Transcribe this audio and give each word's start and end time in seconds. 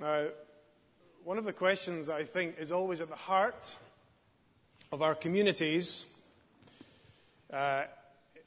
Now, 0.00 0.26
one 1.24 1.38
of 1.38 1.44
the 1.44 1.52
questions 1.52 2.08
I 2.08 2.22
think 2.22 2.56
is 2.60 2.70
always 2.70 3.00
at 3.00 3.08
the 3.08 3.16
heart 3.16 3.74
of 4.92 5.02
our 5.02 5.14
communities 5.14 6.06
uh, 7.52 7.84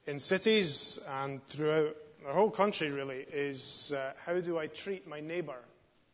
in 0.07 0.17
cities 0.17 0.97
and 1.09 1.45
throughout 1.47 1.95
the 2.25 2.31
whole 2.31 2.51
country, 2.51 2.89
really, 2.89 3.25
is 3.33 3.93
uh, 3.95 4.13
how 4.25 4.39
do 4.39 4.57
I 4.57 4.67
treat 4.67 5.07
my 5.07 5.19
neighbour? 5.19 5.57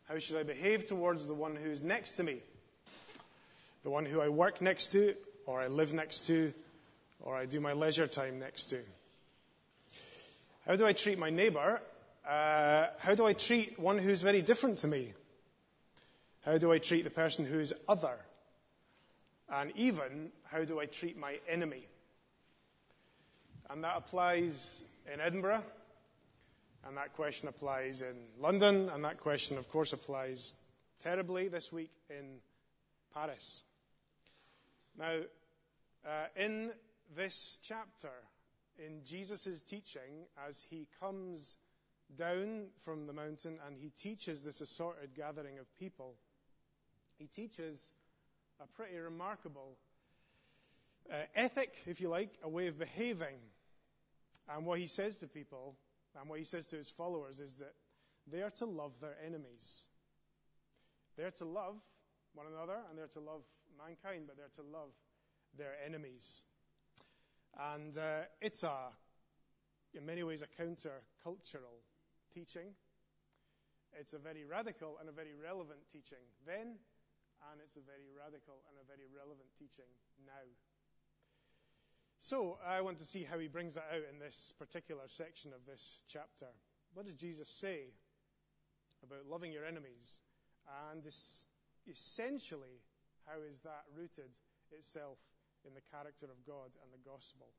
How 0.08 0.18
should 0.18 0.36
I 0.36 0.42
behave 0.42 0.86
towards 0.86 1.26
the 1.26 1.34
one 1.34 1.54
who's 1.54 1.82
next 1.82 2.12
to 2.12 2.24
me? 2.24 2.38
The 3.84 3.90
one 3.90 4.06
who 4.06 4.20
I 4.20 4.28
work 4.28 4.60
next 4.60 4.90
to, 4.92 5.14
or 5.46 5.60
I 5.60 5.68
live 5.68 5.92
next 5.92 6.26
to, 6.26 6.52
or 7.20 7.36
I 7.36 7.46
do 7.46 7.60
my 7.60 7.74
leisure 7.74 8.08
time 8.08 8.40
next 8.40 8.70
to. 8.70 8.80
How 10.66 10.74
do 10.74 10.84
I 10.84 10.92
treat 10.92 11.16
my 11.16 11.30
neighbour? 11.30 11.80
Uh, 12.28 12.88
how 12.98 13.14
do 13.14 13.24
I 13.24 13.34
treat 13.34 13.78
one 13.78 13.98
who's 13.98 14.20
very 14.20 14.42
different 14.42 14.78
to 14.78 14.88
me? 14.88 15.12
How 16.44 16.58
do 16.58 16.72
I 16.72 16.78
treat 16.78 17.02
the 17.02 17.10
person 17.10 17.44
who 17.44 17.58
is 17.58 17.74
other? 17.88 18.16
And 19.50 19.72
even, 19.76 20.30
how 20.44 20.64
do 20.64 20.80
I 20.80 20.86
treat 20.86 21.16
my 21.16 21.38
enemy? 21.48 21.86
And 23.70 23.84
that 23.84 23.96
applies 23.96 24.82
in 25.12 25.20
Edinburgh, 25.20 25.62
and 26.86 26.96
that 26.96 27.14
question 27.14 27.48
applies 27.48 28.02
in 28.02 28.16
London, 28.38 28.88
and 28.90 29.04
that 29.04 29.20
question, 29.20 29.58
of 29.58 29.68
course, 29.70 29.92
applies 29.92 30.54
terribly 31.00 31.48
this 31.48 31.72
week 31.72 31.90
in 32.08 32.40
Paris. 33.12 33.62
Now, 34.98 35.18
uh, 36.06 36.26
in 36.36 36.72
this 37.14 37.58
chapter, 37.62 38.12
in 38.78 39.02
Jesus' 39.04 39.62
teaching, 39.62 40.26
as 40.48 40.64
he 40.68 40.86
comes 41.00 41.56
down 42.16 42.66
from 42.84 43.06
the 43.06 43.12
mountain 43.12 43.58
and 43.66 43.76
he 43.76 43.90
teaches 43.90 44.42
this 44.42 44.60
assorted 44.60 45.14
gathering 45.14 45.58
of 45.58 45.66
people, 45.78 46.14
he 47.18 47.26
teaches 47.26 47.90
a 48.60 48.66
pretty 48.66 48.96
remarkable 48.96 49.76
uh, 51.12 51.16
ethic, 51.34 51.76
if 51.86 52.00
you 52.00 52.08
like, 52.08 52.30
a 52.42 52.48
way 52.48 52.66
of 52.68 52.78
behaving. 52.78 53.36
And 54.48 54.64
what 54.64 54.78
he 54.78 54.86
says 54.86 55.18
to 55.18 55.26
people, 55.26 55.76
and 56.18 56.28
what 56.28 56.38
he 56.38 56.44
says 56.44 56.66
to 56.68 56.76
his 56.76 56.88
followers, 56.88 57.38
is 57.38 57.56
that 57.56 57.74
they 58.30 58.42
are 58.42 58.50
to 58.50 58.66
love 58.66 58.92
their 59.00 59.16
enemies. 59.24 59.86
They're 61.16 61.30
to 61.32 61.44
love 61.44 61.76
one 62.34 62.46
another, 62.52 62.78
and 62.88 62.98
they're 62.98 63.06
to 63.08 63.20
love 63.20 63.42
mankind, 63.76 64.24
but 64.26 64.36
they're 64.36 64.64
to 64.64 64.70
love 64.70 64.90
their 65.56 65.74
enemies. 65.84 66.42
And 67.74 67.96
uh, 67.96 68.22
it's 68.40 68.62
a, 68.62 68.76
in 69.94 70.06
many 70.06 70.22
ways, 70.22 70.42
a 70.42 70.46
counter-cultural 70.46 71.82
teaching. 72.32 72.68
It's 73.98 74.12
a 74.12 74.18
very 74.18 74.44
radical 74.44 74.98
and 75.00 75.08
a 75.08 75.12
very 75.12 75.32
relevant 75.42 75.80
teaching 75.90 76.18
then, 76.46 76.76
and 77.50 77.60
it's 77.62 77.78
a 77.78 77.84
very 77.84 78.10
radical 78.10 78.64
and 78.66 78.76
a 78.78 78.86
very 78.86 79.06
relevant 79.10 79.48
teaching 79.58 79.88
now. 80.26 80.46
So 82.18 82.58
I 82.66 82.80
want 82.80 82.98
to 82.98 83.06
see 83.06 83.22
how 83.22 83.38
he 83.38 83.46
brings 83.46 83.74
that 83.74 83.86
out 83.94 84.02
in 84.10 84.18
this 84.18 84.52
particular 84.58 85.06
section 85.06 85.52
of 85.54 85.64
this 85.64 86.02
chapter. 86.10 86.50
What 86.94 87.06
does 87.06 87.14
Jesus 87.14 87.48
say 87.48 87.94
about 89.02 89.30
loving 89.30 89.52
your 89.52 89.64
enemies? 89.64 90.18
And 90.90 91.06
essentially, 91.86 92.82
how 93.24 93.38
is 93.40 93.62
that 93.62 93.86
rooted 93.94 94.34
itself 94.72 95.18
in 95.64 95.74
the 95.74 95.84
character 95.94 96.26
of 96.26 96.44
God 96.44 96.74
and 96.82 96.90
the 96.92 97.02
gospel 97.08 97.54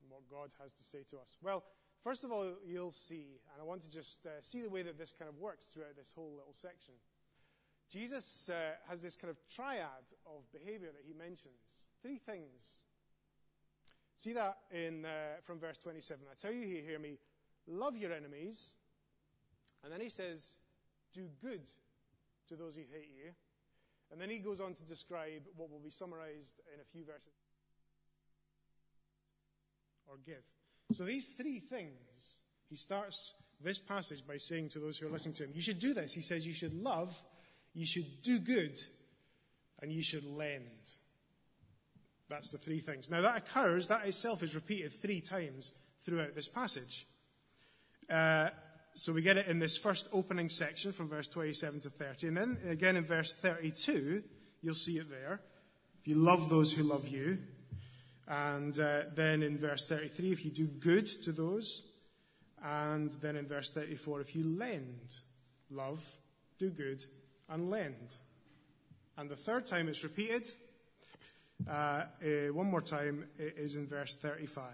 and 0.00 0.10
what 0.10 0.30
God 0.30 0.54
has 0.62 0.72
to 0.74 0.84
say 0.84 1.02
to 1.10 1.18
us? 1.18 1.36
Well, 1.42 1.64
first 2.04 2.24
of 2.24 2.30
all, 2.30 2.54
you'll 2.64 2.92
see, 2.94 3.40
and 3.52 3.60
I 3.60 3.64
want 3.64 3.82
to 3.82 3.90
just 3.90 4.24
uh, 4.26 4.40
see 4.40 4.62
the 4.62 4.70
way 4.70 4.82
that 4.82 4.96
this 4.96 5.12
kind 5.12 5.28
of 5.28 5.36
works 5.38 5.66
throughout 5.66 5.96
this 5.96 6.12
whole 6.14 6.38
little 6.38 6.54
section. 6.54 6.94
Jesus 7.90 8.50
uh, 8.50 8.76
has 8.88 9.00
this 9.00 9.16
kind 9.16 9.30
of 9.30 9.36
triad 9.48 10.04
of 10.26 10.50
behavior 10.52 10.88
that 10.92 11.02
he 11.06 11.14
mentions. 11.14 11.56
Three 12.02 12.18
things. 12.18 12.84
See 14.16 14.32
that 14.34 14.58
in, 14.70 15.04
uh, 15.04 15.40
from 15.44 15.58
verse 15.58 15.78
27. 15.78 16.26
I 16.30 16.34
tell 16.34 16.52
you 16.52 16.66
here, 16.66 16.82
hear 16.82 16.98
me, 16.98 17.18
love 17.66 17.96
your 17.96 18.12
enemies. 18.12 18.72
And 19.82 19.92
then 19.92 20.00
he 20.00 20.08
says, 20.08 20.54
do 21.14 21.28
good 21.40 21.60
to 22.48 22.56
those 22.56 22.74
who 22.74 22.82
hate 22.82 23.10
you. 23.16 23.32
And 24.10 24.20
then 24.20 24.30
he 24.30 24.38
goes 24.38 24.60
on 24.60 24.74
to 24.74 24.82
describe 24.84 25.42
what 25.56 25.70
will 25.70 25.80
be 25.80 25.90
summarized 25.90 26.60
in 26.74 26.80
a 26.80 26.84
few 26.92 27.04
verses. 27.04 27.32
Or 30.06 30.16
give. 30.24 30.42
So 30.92 31.04
these 31.04 31.34
three 31.38 31.60
things, 31.60 32.42
he 32.68 32.76
starts 32.76 33.34
this 33.60 33.78
passage 33.78 34.26
by 34.26 34.36
saying 34.38 34.70
to 34.70 34.78
those 34.78 34.98
who 34.98 35.06
are 35.06 35.10
listening 35.10 35.34
to 35.34 35.44
him, 35.44 35.50
you 35.54 35.60
should 35.60 35.78
do 35.78 35.92
this. 35.92 36.12
He 36.12 36.22
says 36.22 36.46
you 36.46 36.54
should 36.54 36.74
love 36.74 37.14
you 37.78 37.86
should 37.86 38.22
do 38.22 38.38
good, 38.38 38.78
and 39.80 39.92
you 39.92 40.02
should 40.02 40.24
lend. 40.24 40.92
That's 42.28 42.50
the 42.50 42.58
three 42.58 42.80
things. 42.80 43.08
Now, 43.08 43.22
that 43.22 43.36
occurs, 43.36 43.88
that 43.88 44.06
itself 44.06 44.42
is 44.42 44.54
repeated 44.54 44.92
three 44.92 45.20
times 45.20 45.72
throughout 46.04 46.34
this 46.34 46.48
passage. 46.48 47.06
Uh, 48.10 48.48
so 48.94 49.12
we 49.12 49.22
get 49.22 49.36
it 49.36 49.46
in 49.46 49.58
this 49.58 49.76
first 49.76 50.08
opening 50.12 50.48
section 50.48 50.92
from 50.92 51.08
verse 51.08 51.28
27 51.28 51.80
to 51.80 51.90
30. 51.90 52.28
And 52.28 52.36
then 52.36 52.58
again 52.68 52.96
in 52.96 53.04
verse 53.04 53.32
32, 53.32 54.22
you'll 54.60 54.74
see 54.74 54.98
it 54.98 55.08
there. 55.08 55.40
If 56.00 56.08
you 56.08 56.16
love 56.16 56.48
those 56.48 56.72
who 56.72 56.82
love 56.82 57.06
you. 57.06 57.38
And 58.26 58.78
uh, 58.78 59.02
then 59.14 59.42
in 59.42 59.56
verse 59.56 59.86
33, 59.86 60.32
if 60.32 60.44
you 60.44 60.50
do 60.50 60.66
good 60.66 61.06
to 61.22 61.32
those. 61.32 61.92
And 62.62 63.12
then 63.22 63.36
in 63.36 63.46
verse 63.46 63.70
34, 63.70 64.20
if 64.22 64.34
you 64.34 64.44
lend, 64.44 65.14
love, 65.70 66.04
do 66.58 66.70
good, 66.70 67.04
and 67.48 67.68
lend. 67.68 68.16
And 69.16 69.28
the 69.28 69.36
third 69.36 69.66
time 69.66 69.88
it's 69.88 70.04
repeated, 70.04 70.46
uh, 71.68 71.72
uh, 71.72 72.52
one 72.52 72.70
more 72.70 72.80
time, 72.80 73.24
is 73.38 73.74
in 73.74 73.86
verse 73.86 74.16
35. 74.16 74.64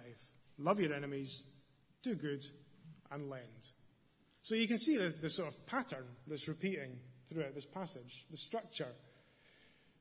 Love 0.59 0.81
your 0.81 0.93
enemies, 0.93 1.45
do 2.03 2.15
good, 2.15 2.45
and 3.11 3.31
lend. 3.31 3.69
So 4.43 4.55
you 4.55 4.69
can 4.69 4.79
see 4.79 4.97
the, 4.97 5.09
the 5.09 5.31
sort 5.31 5.49
of 5.49 5.67
pattern 5.67 6.05
that's 6.27 6.49
repeating 6.49 6.99
throughout 7.29 7.55
this 7.55 7.65
passage, 7.65 8.27
the 8.31 8.37
structure 8.37 8.93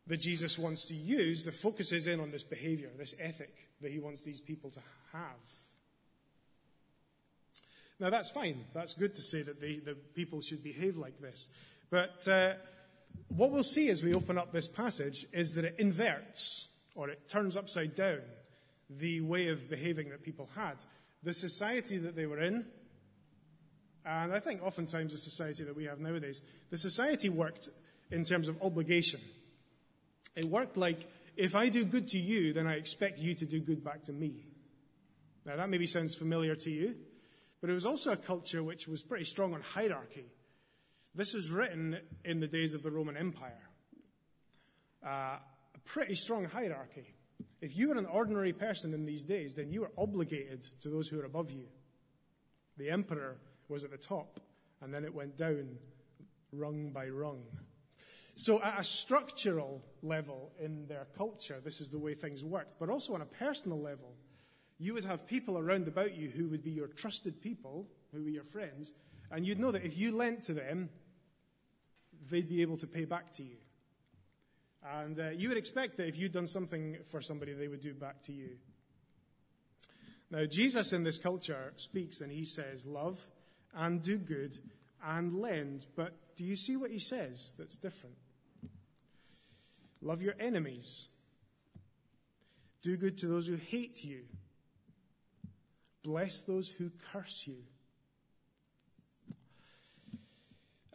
that 0.08 0.20
Jesus 0.20 0.60
wants 0.60 0.86
to 0.88 0.94
use 0.94 1.44
that 1.46 1.54
focuses 1.54 2.08
in 2.08 2.20
on 2.20 2.32
this 2.32 2.44
behavior, 2.44 2.90
this 2.98 3.16
ethic 3.20 3.56
that 3.82 3.92
he 3.92 4.00
wants 4.00 4.24
these 4.24 4.42
people 4.42 4.70
to 4.72 4.82
have. 5.14 5.40
Now, 8.00 8.10
that's 8.10 8.30
fine. 8.30 8.66
That's 8.74 8.96
good 8.96 9.16
to 9.16 9.22
say 9.22 9.44
that 9.44 9.62
the 9.62 9.96
people 10.14 10.42
should 10.42 10.64
behave 10.64 10.98
like 10.98 11.20
this. 11.22 11.48
But 11.94 12.28
uh, 12.28 12.54
what 13.28 13.52
we'll 13.52 13.64
see 13.64 13.90
as 13.90 14.02
we 14.02 14.16
open 14.16 14.36
up 14.36 14.52
this 14.52 14.68
passage 14.68 15.28
is 15.32 15.54
that 15.54 15.64
it 15.64 15.76
inverts, 15.78 16.70
or 16.96 17.08
it 17.12 17.30
turns 17.30 17.56
upside 17.56 17.94
down, 17.94 18.22
the 18.90 19.22
way 19.22 19.50
of 19.50 19.70
behaving 19.70 20.10
that 20.10 20.24
people 20.24 20.50
had. 20.56 20.84
The 21.22 21.34
society 21.34 22.00
that 22.00 22.16
they 22.16 22.26
were 22.26 22.40
in, 22.40 22.66
and 24.04 24.34
I 24.34 24.40
think 24.40 24.64
oftentimes 24.64 25.12
the 25.12 25.20
society 25.20 25.66
that 25.66 25.76
we 25.76 25.86
have 25.86 26.00
nowadays, 26.00 26.42
the 26.72 26.80
society 26.80 27.30
worked 27.30 27.70
in 28.10 28.24
terms 28.24 28.48
of 28.48 28.60
obligation. 28.64 29.20
It 30.36 30.46
worked 30.46 30.78
like, 30.78 31.08
if 31.38 31.54
I 31.54 31.70
do 31.70 31.86
good 31.86 32.08
to 32.08 32.18
you, 32.18 32.54
then 32.54 32.66
I 32.66 32.74
expect 32.74 33.20
you 33.20 33.36
to 33.36 33.46
do 33.46 33.60
good 33.60 33.84
back 33.84 34.06
to 34.06 34.14
me. 34.14 34.48
Now, 35.46 35.58
that 35.58 35.70
maybe 35.70 35.86
sounds 35.86 36.16
familiar 36.16 36.56
to 36.56 36.72
you, 36.72 36.96
but 37.62 37.70
it 37.70 37.74
was 37.74 37.86
also 37.86 38.14
a 38.14 38.18
culture 38.18 38.64
which 38.64 38.88
was 38.88 39.04
pretty 39.04 39.26
strong 39.26 39.54
on 39.54 39.62
hierarchy. 39.62 40.26
This 41.16 41.36
is 41.36 41.52
written 41.52 41.98
in 42.26 42.40
the 42.40 42.48
days 42.48 42.74
of 42.74 42.82
the 42.82 42.90
Roman 42.90 43.16
Empire. 43.16 43.70
Uh, 45.06 45.38
a 45.76 45.80
pretty 45.86 46.16
strong 46.16 46.46
hierarchy. 46.46 47.06
If 47.62 47.78
you 47.78 47.90
were 47.90 47.98
an 47.98 48.08
ordinary 48.08 48.52
person 48.52 48.96
in 48.96 49.06
these 49.06 49.24
days, 49.24 49.54
then 49.54 49.72
you 49.72 49.82
were 49.82 49.92
obligated 49.96 50.68
to 50.82 50.90
those 50.90 51.08
who 51.08 51.18
were 51.18 51.26
above 51.26 51.52
you. 51.52 51.66
The 52.78 52.90
emperor 52.90 53.38
was 53.70 53.84
at 53.84 53.92
the 53.92 53.98
top, 53.98 54.40
and 54.82 54.92
then 54.92 55.06
it 55.06 55.14
went 55.14 55.38
down 55.38 55.78
rung 56.52 56.90
by 56.90 57.10
rung. 57.10 57.44
So, 58.34 58.60
at 58.64 58.80
a 58.80 58.84
structural 58.84 59.84
level 60.02 60.52
in 60.60 60.88
their 60.88 61.06
culture, 61.16 61.62
this 61.64 61.80
is 61.80 61.90
the 61.90 62.00
way 62.00 62.16
things 62.16 62.44
worked. 62.44 62.80
But 62.80 62.90
also 62.90 63.14
on 63.14 63.22
a 63.22 63.26
personal 63.26 63.80
level, 63.80 64.16
you 64.80 64.96
would 64.96 65.06
have 65.06 65.28
people 65.28 65.60
around 65.60 65.88
about 65.88 66.16
you 66.16 66.30
who 66.30 66.50
would 66.50 66.64
be 66.64 66.72
your 66.72 66.88
trusted 66.88 67.40
people, 67.40 67.88
who 68.12 68.24
were 68.24 68.30
your 68.30 68.44
friends, 68.44 68.92
and 69.30 69.46
you'd 69.46 69.60
know 69.60 69.72
that 69.72 69.86
if 69.86 69.96
you 69.96 70.16
lent 70.16 70.44
to 70.46 70.54
them, 70.56 70.90
they'd 72.30 72.48
be 72.48 72.62
able 72.62 72.78
to 72.78 72.88
pay 72.88 73.06
back 73.06 73.32
to 73.34 73.44
you. 73.44 73.58
And 74.86 75.20
uh, 75.20 75.30
you 75.30 75.50
would 75.50 75.58
expect 75.58 75.98
that 75.98 76.08
if 76.08 76.18
you'd 76.18 76.34
done 76.34 76.48
something 76.48 76.98
for 77.10 77.22
somebody, 77.22 77.54
they 77.54 77.68
would 77.68 77.82
do 77.82 77.94
back 77.94 78.22
to 78.24 78.34
you. 78.34 78.50
Now, 80.30 80.46
Jesus 80.46 80.94
in 80.94 81.04
this 81.04 81.20
culture 81.20 81.74
speaks 81.78 82.22
and 82.22 82.32
he 82.32 82.44
says, 82.44 82.86
Love 82.86 83.20
and 83.76 84.02
do 84.02 84.18
good 84.18 84.58
and 85.06 85.40
lend. 85.40 85.86
But 85.96 86.14
do 86.36 86.44
you 86.44 86.56
see 86.56 86.76
what 86.76 86.92
he 86.92 87.00
says 87.00 87.54
that's 87.58 87.76
different? 87.76 88.16
Love 90.02 90.22
your 90.22 90.36
enemies. 90.40 91.08
Do 92.82 92.98
good 92.98 93.18
to 93.20 93.28
those 93.28 93.48
who 93.48 93.56
hate 93.56 94.04
you. 94.04 94.24
Bless 96.04 96.42
those 96.42 96.70
who 96.70 96.92
curse 97.14 97.46
you. 97.48 97.64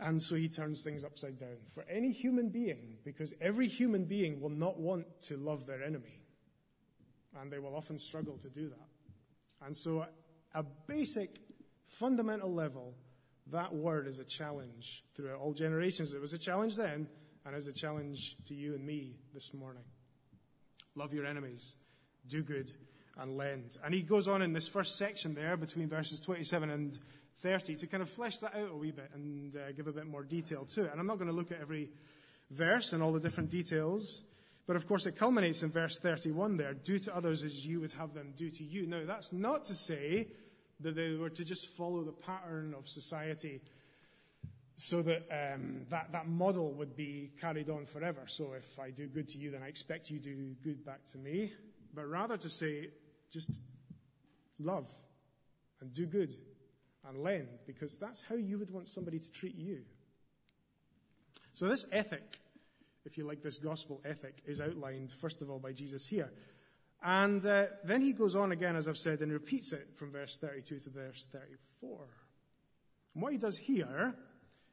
And 0.01 0.23
so 0.23 0.37
he 0.37 0.49
turns 0.49 0.85
things 0.85 1.05
upside 1.05 1.39
down 1.39 1.57
for 1.75 1.85
any 1.91 2.13
human 2.13 2.51
being, 2.51 2.99
because 3.05 3.35
every 3.41 3.67
human 3.67 4.05
being 4.05 4.41
will 4.41 4.51
not 4.51 4.79
want 4.79 5.07
to 5.23 5.37
love 5.37 5.67
their 5.67 5.83
enemy. 5.83 6.23
And 7.41 7.51
they 7.51 7.59
will 7.59 7.75
often 7.75 7.99
struggle 7.99 8.39
to 8.39 8.49
do 8.49 8.69
that. 8.69 9.67
And 9.67 9.77
so, 9.77 10.03
at 10.03 10.13
a 10.55 10.65
basic, 10.87 11.41
fundamental 11.87 12.53
level, 12.53 12.95
that 13.51 13.75
word 13.75 14.07
is 14.07 14.19
a 14.19 14.25
challenge 14.25 15.05
throughout 15.15 15.41
all 15.41 15.53
generations. 15.53 16.15
It 16.15 16.21
was 16.21 16.33
a 16.33 16.39
challenge 16.39 16.77
then, 16.77 17.09
and 17.45 17.57
is 17.57 17.67
a 17.67 17.73
challenge 17.73 18.37
to 18.47 18.55
you 18.55 18.75
and 18.75 18.87
me 18.87 19.17
this 19.35 19.53
morning. 19.53 19.85
Love 20.95 21.13
your 21.13 21.27
enemies, 21.27 21.77
do 22.29 22.43
good, 22.43 22.71
and 23.19 23.37
lend. 23.37 23.79
And 23.85 23.95
he 23.95 24.03
goes 24.03 24.29
on 24.29 24.43
in 24.43 24.53
this 24.53 24.69
first 24.69 24.97
section 24.97 25.35
there 25.35 25.57
between 25.57 25.89
verses 25.89 26.21
27 26.21 26.71
and 26.71 26.99
30 27.41 27.77
to 27.77 27.87
kind 27.87 28.03
of 28.03 28.09
flesh 28.09 28.39
that 28.39 28.55
out 28.55 28.71
a 28.71 28.77
wee 28.77 28.91
bit 28.91 29.11
and 29.15 29.57
uh, 29.57 29.73
give 29.73 29.87
a 29.87 29.93
bit 29.93 30.07
more 30.07 30.23
detail 30.23 30.65
to 30.67 30.85
it. 30.85 30.91
And 30.91 31.01
I'm 31.01 31.07
not 31.07 31.19
going 31.19 31.31
to 31.31 31.37
look 31.37 31.53
at 31.53 31.61
every 31.61 31.91
verse 32.51 32.93
and 32.93 33.03
all 33.03 33.13
the 33.13 33.21
different 33.21 33.51
details. 33.51 34.23
But 34.67 34.77
of 34.77 34.87
course, 34.87 35.07
it 35.07 35.17
culminates 35.17 35.63
in 35.63 35.71
verse 35.71 35.99
31 35.99 36.57
there 36.57 36.75
do 36.75 36.99
to 36.99 37.17
others 37.17 37.43
as 37.43 37.67
you 37.67 37.81
would 37.81 37.93
have 37.93 38.13
them 38.13 38.35
do 38.37 38.51
to 38.51 38.65
you. 38.65 38.87
Now, 38.87 39.03
that's 39.07 39.33
not 39.33 39.65
to 39.67 39.75
say 39.75 40.29
that 40.81 40.95
they 40.95 41.15
were 41.15 41.31
to 41.31 41.45
just 41.45 41.69
follow 41.69 42.05
the 42.05 42.13
pattern 42.13 42.75
of 42.77 42.89
society 42.89 43.61
so 44.77 45.03
that 45.03 45.27
um, 45.33 45.87
that, 45.89 46.13
that 46.13 46.29
model 46.29 46.73
would 46.75 46.95
be 46.95 47.33
carried 47.41 47.69
on 47.69 47.87
forever. 47.87 48.23
So 48.27 48.53
if 48.53 48.79
I 48.79 48.91
do 48.91 49.09
good 49.09 49.29
to 49.31 49.39
you, 49.39 49.51
then 49.51 49.63
I 49.63 49.69
expect 49.69 50.11
you 50.11 50.19
to 50.19 50.35
do 50.35 50.55
good 50.63 50.85
back 50.85 51.05
to 51.13 51.19
me. 51.19 51.53
But 51.95 52.07
rather 52.07 52.37
to 52.37 52.49
say, 52.49 52.91
just 53.33 53.61
love 54.61 54.89
and 55.81 55.93
do 55.95 56.07
good 56.07 56.37
and 57.09 57.19
lend, 57.19 57.49
because 57.67 57.99
that's 57.99 58.23
how 58.23 58.35
you 58.35 58.59
would 58.59 58.71
want 58.71 58.89
somebody 58.89 59.19
to 59.19 59.33
treat 59.33 59.57
you. 59.57 59.81
So, 61.53 61.67
this 61.67 61.87
ethic, 61.93 62.39
if 63.05 63.19
you 63.19 63.25
like, 63.25 63.43
this 63.43 63.59
gospel 63.59 64.01
ethic, 64.05 64.43
is 64.47 64.61
outlined, 64.61 65.13
first 65.13 65.43
of 65.43 65.51
all, 65.51 65.59
by 65.59 65.73
Jesus 65.73 66.07
here. 66.07 66.31
And 67.03 67.45
uh, 67.47 67.67
then 67.85 68.03
he 68.03 68.13
goes 68.13 68.35
on 68.35 68.53
again, 68.53 68.77
as 68.77 68.89
I've 68.89 68.99
said, 68.99 69.23
and 69.23 69.33
repeats 69.33 69.73
it 69.73 69.89
from 69.95 70.11
verse 70.11 70.37
32 70.37 70.81
to 70.81 70.91
verse 70.91 71.27
34. 71.33 72.07
And 73.15 73.23
what 73.23 73.33
he 73.33 73.39
does 73.39 73.57
here 73.57 74.15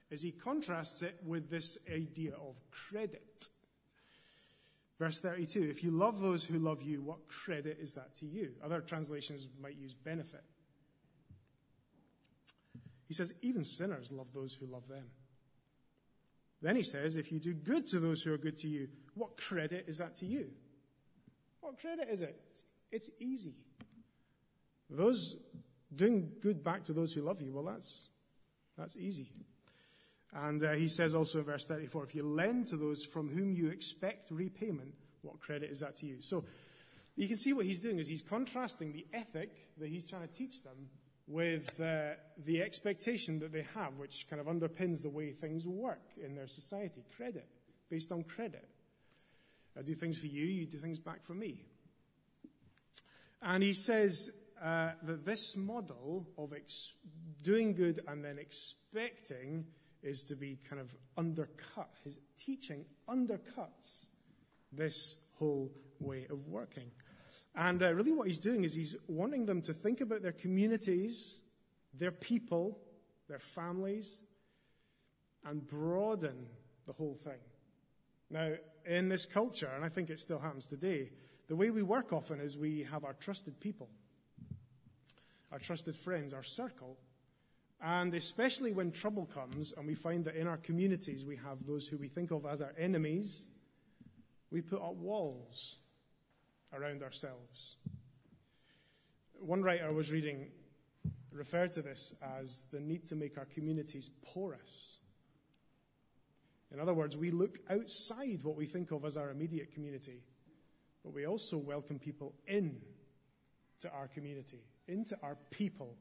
is 0.09 0.21
he 0.21 0.31
contrasts 0.31 1.01
it 1.01 1.19
with 1.25 1.49
this 1.49 1.77
idea 1.91 2.33
of 2.33 2.55
credit. 2.71 3.49
Verse 4.99 5.19
32 5.19 5.63
If 5.63 5.83
you 5.83 5.91
love 5.91 6.19
those 6.21 6.43
who 6.43 6.57
love 6.57 6.81
you, 6.81 7.01
what 7.01 7.27
credit 7.27 7.77
is 7.81 7.93
that 7.93 8.15
to 8.17 8.25
you? 8.25 8.51
Other 8.63 8.81
translations 8.81 9.47
might 9.61 9.75
use 9.75 9.93
benefit. 9.93 10.43
He 13.07 13.13
says, 13.13 13.33
even 13.41 13.63
sinners 13.63 14.11
love 14.11 14.27
those 14.33 14.53
who 14.53 14.65
love 14.65 14.87
them. 14.87 15.05
Then 16.61 16.75
he 16.75 16.83
says, 16.83 17.15
if 17.15 17.31
you 17.31 17.39
do 17.39 17.53
good 17.53 17.87
to 17.87 17.99
those 17.99 18.21
who 18.21 18.33
are 18.33 18.37
good 18.37 18.57
to 18.59 18.67
you, 18.67 18.87
what 19.13 19.37
credit 19.37 19.85
is 19.87 19.99
that 19.99 20.15
to 20.17 20.25
you? 20.25 20.49
What 21.61 21.79
credit 21.79 22.07
is 22.09 22.21
it? 22.21 22.63
It's 22.91 23.09
easy. 23.19 23.55
Those 24.89 25.37
doing 25.95 26.31
good 26.41 26.63
back 26.63 26.83
to 26.85 26.93
those 26.93 27.13
who 27.13 27.21
love 27.21 27.41
you, 27.41 27.53
well, 27.53 27.63
that's, 27.63 28.09
that's 28.77 28.97
easy. 28.97 29.31
And 30.33 30.63
uh, 30.63 30.73
he 30.73 30.87
says 30.87 31.15
also 31.15 31.39
in 31.39 31.45
verse 31.45 31.65
34 31.65 32.03
if 32.03 32.15
you 32.15 32.23
lend 32.23 32.67
to 32.67 32.77
those 32.77 33.05
from 33.05 33.29
whom 33.29 33.53
you 33.53 33.69
expect 33.69 34.31
repayment, 34.31 34.93
what 35.21 35.39
credit 35.39 35.71
is 35.71 35.79
that 35.79 35.95
to 35.97 36.05
you? 36.05 36.17
So 36.21 36.43
you 37.15 37.27
can 37.27 37.37
see 37.37 37.53
what 37.53 37.65
he's 37.65 37.79
doing 37.79 37.99
is 37.99 38.07
he's 38.07 38.21
contrasting 38.21 38.91
the 38.91 39.05
ethic 39.13 39.51
that 39.77 39.89
he's 39.89 40.05
trying 40.05 40.27
to 40.27 40.33
teach 40.33 40.63
them 40.63 40.89
with 41.27 41.79
uh, 41.79 42.11
the 42.45 42.61
expectation 42.61 43.39
that 43.39 43.51
they 43.51 43.65
have, 43.73 43.97
which 43.97 44.27
kind 44.29 44.39
of 44.39 44.47
underpins 44.47 45.01
the 45.01 45.09
way 45.09 45.31
things 45.31 45.65
work 45.65 46.11
in 46.23 46.35
their 46.35 46.47
society 46.47 47.03
credit, 47.15 47.47
based 47.89 48.11
on 48.11 48.23
credit. 48.23 48.67
I 49.77 49.81
do 49.81 49.93
things 49.93 50.19
for 50.19 50.27
you, 50.27 50.45
you 50.45 50.65
do 50.65 50.77
things 50.77 50.99
back 50.99 51.23
for 51.23 51.33
me. 51.33 51.65
And 53.41 53.63
he 53.63 53.73
says 53.73 54.29
uh, 54.63 54.91
that 55.03 55.25
this 55.25 55.57
model 55.57 56.27
of 56.37 56.53
ex- 56.53 56.93
doing 57.43 57.73
good 57.73 57.99
and 58.07 58.23
then 58.23 58.39
expecting 58.39 59.65
is 60.01 60.23
to 60.23 60.35
be 60.35 60.59
kind 60.69 60.79
of 60.79 60.95
undercut. 61.17 61.89
His 62.03 62.19
teaching 62.37 62.85
undercuts 63.09 64.07
this 64.71 65.17
whole 65.37 65.71
way 65.99 66.27
of 66.29 66.47
working. 66.47 66.91
And 67.55 67.81
uh, 67.81 67.93
really, 67.93 68.11
what 68.11 68.27
he's 68.27 68.39
doing 68.39 68.63
is 68.63 68.73
he's 68.73 68.95
wanting 69.07 69.45
them 69.45 69.61
to 69.63 69.73
think 69.73 70.01
about 70.01 70.21
their 70.21 70.33
communities, 70.33 71.41
their 71.93 72.11
people, 72.11 72.77
their 73.29 73.39
families, 73.39 74.21
and 75.45 75.65
broaden 75.65 76.47
the 76.85 76.93
whole 76.93 77.17
thing. 77.23 77.39
Now, 78.29 78.53
in 78.85 79.07
this 79.07 79.25
culture, 79.25 79.71
and 79.73 79.85
I 79.85 79.89
think 79.89 80.09
it 80.09 80.19
still 80.19 80.39
happens 80.39 80.65
today, 80.65 81.11
the 81.47 81.55
way 81.55 81.69
we 81.69 81.83
work 81.83 82.11
often 82.11 82.41
is 82.41 82.57
we 82.57 82.83
have 82.91 83.05
our 83.05 83.13
trusted 83.13 83.59
people, 83.59 83.89
our 85.51 85.59
trusted 85.59 85.95
friends, 85.95 86.33
our 86.33 86.43
circle. 86.43 86.97
And 87.81 88.13
especially 88.15 88.73
when 88.73 88.91
trouble 88.91 89.25
comes 89.25 89.73
and 89.77 89.85
we 89.85 89.95
find 89.95 90.25
that 90.25 90.35
in 90.35 90.47
our 90.47 90.57
communities 90.57 91.23
we 91.23 91.35
have 91.37 91.65
those 91.65 91.87
who 91.87 91.97
we 91.97 92.07
think 92.07 92.31
of 92.31 92.45
as 92.45 92.61
our 92.61 92.73
enemies, 92.77 93.47
we 94.49 94.61
put 94.61 94.81
up 94.81 94.95
walls 94.95 95.77
around 96.75 97.03
ourselves. 97.03 97.77
One 99.39 99.63
writer 99.63 99.87
I 99.87 99.91
was 99.91 100.11
reading 100.11 100.47
referred 101.31 101.73
to 101.73 101.81
this 101.81 102.13
as 102.39 102.65
the 102.71 102.79
need 102.79 103.07
to 103.07 103.15
make 103.15 103.37
our 103.37 103.45
communities 103.45 104.09
porous. 104.23 104.99
In 106.73 106.79
other 106.79 106.93
words, 106.93 107.15
we 107.15 107.31
look 107.31 107.59
outside 107.69 108.39
what 108.43 108.55
we 108.55 108.65
think 108.65 108.91
of 108.91 109.05
as 109.05 109.17
our 109.17 109.29
immediate 109.29 109.73
community, 109.73 110.23
but 111.03 111.13
we 111.13 111.25
also 111.25 111.57
welcome 111.57 111.99
people 111.99 112.33
in 112.47 112.81
to 113.81 113.91
our 113.91 114.07
community, 114.07 114.63
into 114.87 115.17
our 115.21 115.37
people. 115.51 115.95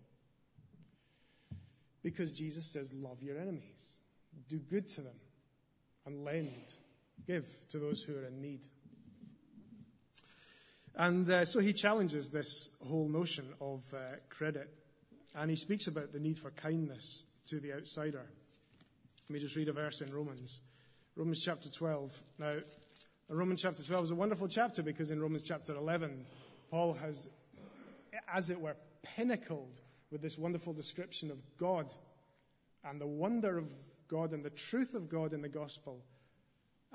Because 2.02 2.32
Jesus 2.32 2.72
says, 2.72 2.92
Love 2.92 3.22
your 3.22 3.38
enemies, 3.38 3.96
do 4.48 4.58
good 4.58 4.88
to 4.90 5.02
them, 5.02 5.16
and 6.06 6.24
lend, 6.24 6.74
give 7.26 7.46
to 7.70 7.78
those 7.78 8.02
who 8.02 8.16
are 8.16 8.24
in 8.24 8.40
need. 8.40 8.66
And 10.96 11.28
uh, 11.28 11.44
so 11.44 11.58
he 11.58 11.72
challenges 11.72 12.30
this 12.30 12.68
whole 12.86 13.08
notion 13.08 13.46
of 13.60 13.82
uh, 13.92 14.16
credit. 14.28 14.72
And 15.34 15.50
he 15.50 15.56
speaks 15.56 15.88
about 15.88 16.12
the 16.12 16.20
need 16.20 16.38
for 16.38 16.50
kindness 16.52 17.24
to 17.46 17.58
the 17.58 17.72
outsider. 17.72 18.24
Let 19.28 19.30
me 19.30 19.40
just 19.40 19.56
read 19.56 19.68
a 19.68 19.72
verse 19.72 20.00
in 20.00 20.14
Romans. 20.14 20.60
Romans 21.16 21.42
chapter 21.44 21.68
12. 21.68 22.22
Now, 22.38 22.54
Romans 23.28 23.62
chapter 23.62 23.82
12 23.82 24.04
is 24.04 24.10
a 24.10 24.14
wonderful 24.14 24.46
chapter 24.46 24.82
because 24.82 25.10
in 25.10 25.20
Romans 25.20 25.42
chapter 25.42 25.74
11, 25.74 26.24
Paul 26.70 26.92
has, 26.94 27.28
as 28.32 28.50
it 28.50 28.60
were, 28.60 28.76
pinnacled 29.02 29.80
with 30.12 30.22
this 30.22 30.38
wonderful 30.38 30.72
description 30.72 31.30
of 31.30 31.38
God 31.56 31.92
and 32.84 33.00
the 33.00 33.06
wonder 33.06 33.58
of 33.58 33.68
God 34.08 34.32
and 34.32 34.44
the 34.44 34.50
truth 34.50 34.94
of 34.94 35.08
God 35.08 35.32
in 35.32 35.42
the 35.42 35.48
gospel. 35.48 36.04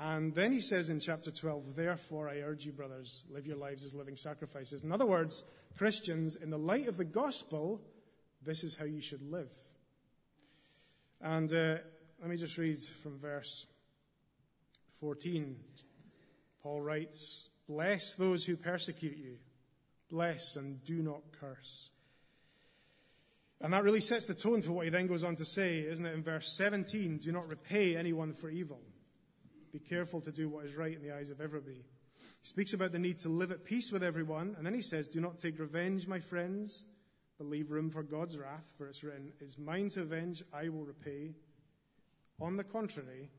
And 0.02 0.34
then 0.34 0.54
he 0.54 0.62
says 0.62 0.90
in 0.90 1.02
chapter 1.02 1.30
12, 1.30 1.76
Therefore 1.76 2.30
I 2.30 2.40
urge 2.40 2.66
you, 2.66 2.72
brothers, 2.72 3.24
live 3.30 3.46
your 3.46 3.58
lives 3.58 3.84
as 3.84 3.94
living 3.94 4.16
sacrifices. 4.16 4.82
In 4.82 4.94
other 4.94 5.06
words, 5.06 5.44
Christians, 5.78 6.38
in 6.38 6.50
the 6.50 6.58
light 6.58 6.88
of 6.88 6.96
the 6.96 7.04
gospel, 7.04 7.82
this 8.42 8.64
is 8.64 8.78
how 8.78 8.86
you 8.86 9.02
should 9.02 9.22
live. 9.30 9.50
And 11.20 11.54
uh, 11.54 11.76
let 12.22 12.30
me 12.30 12.38
just 12.38 12.58
read 12.58 12.82
from 13.04 13.20
verse 13.20 13.68
14. 15.02 15.58
Paul 16.64 16.80
writes, 16.80 17.50
Bless 17.68 18.14
those 18.14 18.46
who 18.46 18.56
persecute 18.56 19.18
you, 19.18 19.36
bless 20.10 20.56
and 20.56 20.82
do 20.86 21.02
not 21.02 21.22
curse. 21.42 21.90
And 23.60 23.74
that 23.74 23.84
really 23.84 24.00
sets 24.00 24.26
the 24.26 24.34
tone 24.34 24.62
for 24.62 24.72
what 24.72 24.86
he 24.86 24.90
then 24.92 25.08
goes 25.08 25.26
on 25.26 25.36
to 25.36 25.46
say, 25.46 25.80
isn't 25.80 26.06
it, 26.06 26.14
in 26.14 26.24
verse 26.24 26.56
17? 26.56 27.18
Do 27.18 27.34
not 27.34 27.50
repay 27.50 27.98
anyone 27.98 28.34
for 28.34 28.50
evil. 28.50 28.80
Be 29.72 29.80
careful 29.80 30.22
to 30.22 30.32
do 30.32 30.50
what 30.50 30.66
is 30.66 30.76
right 30.76 30.96
in 30.96 31.02
the 31.02 31.16
eyes 31.16 31.30
of 31.30 31.42
everybody. 31.42 31.84
He 32.42 32.48
speaks 32.48 32.74
about 32.74 32.92
the 32.92 33.00
need 33.00 33.20
to 33.20 33.30
live 33.30 33.52
at 33.52 33.66
peace 33.66 33.92
with 33.92 34.04
everyone, 34.04 34.56
and 34.58 34.66
then 34.66 34.74
he 34.74 34.82
says, 34.82 35.08
Do 35.08 35.20
not 35.20 35.40
take 35.40 35.60
revenge, 35.60 36.08
my 36.08 36.20
friends, 36.20 36.86
but 37.38 37.48
leave 37.48 37.72
room 37.72 37.90
for 37.90 38.04
God's 38.04 38.38
wrath, 38.38 38.66
for 38.78 38.88
it's 38.88 39.04
written, 39.04 39.32
It's 39.40 39.58
mine 39.58 39.90
to 39.90 40.02
avenge, 40.02 40.44
I 40.54 40.70
will 40.70 40.86
repay. 40.86 41.34
On 42.42 42.58
the 42.58 42.64
contrary, 42.64 43.30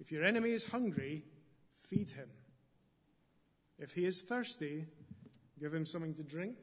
if 0.00 0.12
your 0.12 0.24
enemy 0.24 0.50
is 0.50 0.64
hungry, 0.64 1.24
feed 1.78 2.10
him. 2.10 2.28
If 3.78 3.92
he 3.92 4.04
is 4.04 4.22
thirsty, 4.22 4.86
give 5.60 5.72
him 5.72 5.86
something 5.86 6.14
to 6.14 6.24
drink. 6.24 6.56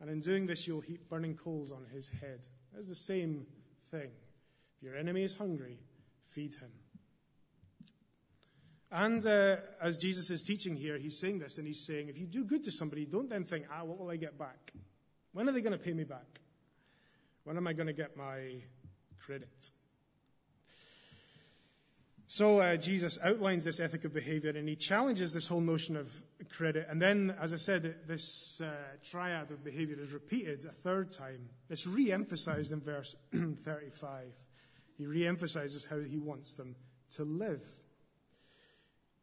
And 0.00 0.10
in 0.10 0.20
doing 0.20 0.46
this, 0.46 0.66
you'll 0.66 0.80
heap 0.80 1.08
burning 1.08 1.34
coals 1.34 1.72
on 1.72 1.86
his 1.92 2.08
head. 2.08 2.46
It's 2.76 2.88
the 2.88 2.94
same 2.94 3.46
thing. 3.90 4.10
If 4.76 4.82
your 4.82 4.96
enemy 4.96 5.22
is 5.22 5.34
hungry, 5.34 5.78
feed 6.26 6.54
him. 6.54 6.70
And 8.90 9.26
uh, 9.26 9.56
as 9.80 9.98
Jesus 9.98 10.30
is 10.30 10.42
teaching 10.42 10.76
here, 10.76 10.96
he's 10.96 11.18
saying 11.18 11.40
this, 11.40 11.58
and 11.58 11.66
he's 11.66 11.84
saying, 11.84 12.08
if 12.08 12.18
you 12.18 12.26
do 12.26 12.44
good 12.44 12.64
to 12.64 12.70
somebody, 12.70 13.04
don't 13.04 13.28
then 13.28 13.44
think, 13.44 13.66
ah, 13.72 13.84
what 13.84 13.98
will 13.98 14.10
I 14.10 14.16
get 14.16 14.38
back? 14.38 14.72
When 15.32 15.48
are 15.48 15.52
they 15.52 15.60
going 15.60 15.76
to 15.76 15.84
pay 15.84 15.92
me 15.92 16.04
back? 16.04 16.40
When 17.44 17.56
am 17.56 17.66
I 17.66 17.72
going 17.72 17.88
to 17.88 17.92
get 17.92 18.16
my 18.16 18.62
credit? 19.24 19.70
So 22.28 22.58
uh, 22.58 22.76
Jesus 22.76 23.18
outlines 23.22 23.64
this 23.64 23.78
ethic 23.78 24.04
of 24.04 24.12
behavior 24.12 24.50
and 24.50 24.68
he 24.68 24.74
challenges 24.74 25.32
this 25.32 25.46
whole 25.46 25.60
notion 25.60 25.96
of 25.96 26.10
credit. 26.50 26.86
And 26.90 27.00
then, 27.00 27.36
as 27.40 27.52
I 27.52 27.56
said, 27.56 27.94
this 28.08 28.60
uh, 28.60 28.72
triad 29.04 29.52
of 29.52 29.62
behavior 29.62 29.96
is 30.00 30.12
repeated 30.12 30.64
a 30.64 30.72
third 30.72 31.12
time. 31.12 31.48
It's 31.70 31.86
re 31.86 32.10
emphasized 32.10 32.72
in 32.72 32.80
verse 32.80 33.14
35. 33.32 34.24
He 34.98 35.06
re 35.06 35.26
emphasizes 35.26 35.84
how 35.84 36.00
he 36.00 36.18
wants 36.18 36.54
them 36.54 36.74
to 37.12 37.24
live. 37.24 37.62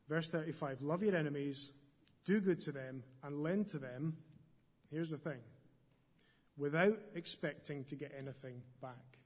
Verse 0.07 0.29
35 0.29 0.81
Love 0.81 1.03
your 1.03 1.15
enemies, 1.15 1.71
do 2.25 2.39
good 2.39 2.61
to 2.61 2.71
them, 2.71 3.03
and 3.23 3.41
lend 3.41 3.69
to 3.69 3.79
them. 3.79 4.17
Here's 4.89 5.09
the 5.09 5.17
thing 5.17 5.39
without 6.57 6.99
expecting 7.15 7.83
to 7.85 7.95
get 7.95 8.13
anything 8.17 8.61
back. 8.81 9.17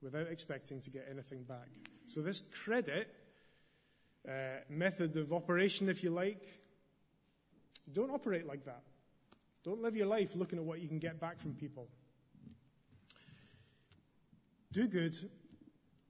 Without 0.00 0.28
expecting 0.28 0.80
to 0.80 0.90
get 0.90 1.06
anything 1.10 1.44
back. 1.44 1.68
So, 2.06 2.20
this 2.20 2.42
credit 2.64 3.12
uh, 4.28 4.60
method 4.68 5.16
of 5.16 5.32
operation, 5.32 5.88
if 5.88 6.02
you 6.02 6.10
like, 6.10 6.42
don't 7.92 8.10
operate 8.10 8.46
like 8.46 8.64
that. 8.64 8.82
Don't 9.64 9.80
live 9.80 9.96
your 9.96 10.06
life 10.06 10.34
looking 10.34 10.58
at 10.58 10.64
what 10.64 10.80
you 10.80 10.88
can 10.88 10.98
get 10.98 11.20
back 11.20 11.38
from 11.40 11.54
people. 11.54 11.88
Do 14.72 14.88
good 14.88 15.16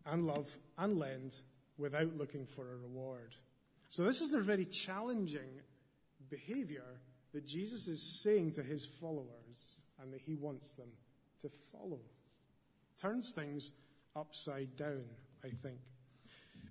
and 0.07 0.26
love 0.26 0.57
and 0.79 0.99
lend 0.99 1.37
without 1.79 2.17
looking 2.17 2.47
for 2.47 2.73
a 2.73 2.76
reward. 2.76 3.35
So, 3.88 4.05
this 4.05 4.21
is 4.21 4.35
a 4.35 4.41
very 4.41 4.64
challenging 4.64 5.61
behavior 6.31 7.00
that 7.33 7.47
Jesus 7.47 7.88
is 7.88 8.23
saying 8.23 8.52
to 8.52 8.62
his 8.62 8.87
followers 8.87 9.76
and 10.00 10.12
that 10.12 10.21
he 10.21 10.35
wants 10.35 10.73
them 10.75 10.88
to 11.41 11.50
follow. 11.71 12.00
Turns 13.00 13.33
things 13.33 13.73
upside 14.14 14.76
down, 14.76 15.05
I 15.45 15.49
think. 15.49 15.79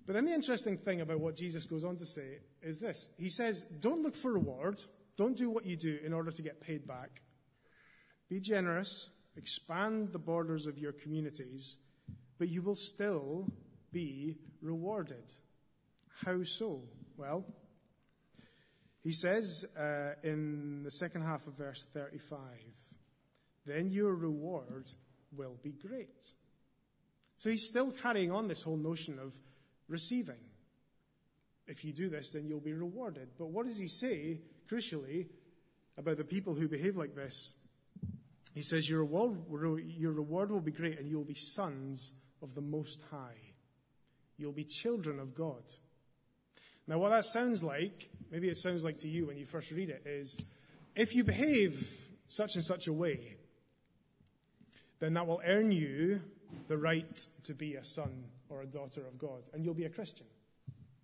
But 0.06 0.14
then 0.14 0.24
the 0.24 0.34
interesting 0.34 0.76
thing 0.76 1.00
about 1.00 1.20
what 1.20 1.36
Jesus 1.36 1.64
goes 1.64 1.84
on 1.84 1.96
to 1.96 2.06
say 2.06 2.38
is 2.62 2.78
this 2.78 3.08
He 3.18 3.28
says, 3.28 3.62
Don't 3.80 4.02
look 4.02 4.14
for 4.14 4.32
reward, 4.32 4.82
don't 5.16 5.36
do 5.36 5.50
what 5.50 5.66
you 5.66 5.76
do 5.76 5.98
in 6.04 6.12
order 6.12 6.30
to 6.30 6.42
get 6.42 6.60
paid 6.60 6.86
back. 6.86 7.22
Be 8.28 8.40
generous, 8.40 9.10
expand 9.36 10.12
the 10.12 10.18
borders 10.18 10.66
of 10.66 10.78
your 10.78 10.92
communities, 10.92 11.76
but 12.38 12.48
you 12.48 12.62
will 12.62 12.74
still 12.74 13.52
be 13.92 14.36
rewarded. 14.60 15.32
How 16.24 16.42
so? 16.44 16.82
Well, 17.16 17.44
he 19.02 19.12
says 19.12 19.64
uh, 19.78 20.12
in 20.22 20.82
the 20.84 20.90
second 20.90 21.22
half 21.22 21.46
of 21.46 21.54
verse 21.54 21.86
35, 21.92 22.38
then 23.66 23.90
your 23.90 24.14
reward 24.14 24.90
will 25.36 25.56
be 25.62 25.72
great. 25.72 26.26
So 27.36 27.50
he's 27.50 27.66
still 27.66 27.90
carrying 27.90 28.30
on 28.30 28.48
this 28.48 28.62
whole 28.62 28.76
notion 28.76 29.18
of 29.18 29.32
receiving. 29.88 30.40
If 31.66 31.84
you 31.84 31.92
do 31.92 32.08
this, 32.08 32.32
then 32.32 32.46
you'll 32.46 32.60
be 32.60 32.72
rewarded. 32.72 33.30
But 33.38 33.48
what 33.48 33.66
does 33.66 33.78
he 33.78 33.88
say, 33.88 34.40
crucially, 34.70 35.26
about 35.96 36.16
the 36.16 36.24
people 36.24 36.54
who 36.54 36.68
behave 36.68 36.96
like 36.96 37.14
this? 37.14 37.54
He 38.54 38.62
says, 38.62 38.88
Your 38.88 39.00
reward, 39.00 39.38
your 39.86 40.12
reward 40.12 40.50
will 40.50 40.60
be 40.60 40.72
great, 40.72 40.98
and 40.98 41.08
you'll 41.08 41.24
be 41.24 41.34
sons 41.34 42.12
of 42.42 42.54
the 42.54 42.60
Most 42.60 43.00
High. 43.10 43.51
You'll 44.36 44.52
be 44.52 44.64
children 44.64 45.18
of 45.18 45.34
God. 45.34 45.62
Now, 46.86 46.98
what 46.98 47.10
that 47.10 47.24
sounds 47.24 47.62
like, 47.62 48.10
maybe 48.30 48.48
it 48.48 48.56
sounds 48.56 48.84
like 48.84 48.98
to 48.98 49.08
you 49.08 49.26
when 49.26 49.36
you 49.36 49.46
first 49.46 49.70
read 49.70 49.88
it, 49.88 50.02
is 50.04 50.36
if 50.96 51.14
you 51.14 51.24
behave 51.24 52.08
such 52.28 52.54
and 52.56 52.64
such 52.64 52.86
a 52.88 52.92
way, 52.92 53.36
then 54.98 55.14
that 55.14 55.26
will 55.26 55.40
earn 55.46 55.70
you 55.70 56.20
the 56.68 56.76
right 56.76 57.26
to 57.44 57.54
be 57.54 57.74
a 57.74 57.84
son 57.84 58.24
or 58.48 58.62
a 58.62 58.66
daughter 58.66 59.00
of 59.06 59.18
God, 59.18 59.42
and 59.52 59.64
you'll 59.64 59.74
be 59.74 59.84
a 59.84 59.90
Christian. 59.90 60.26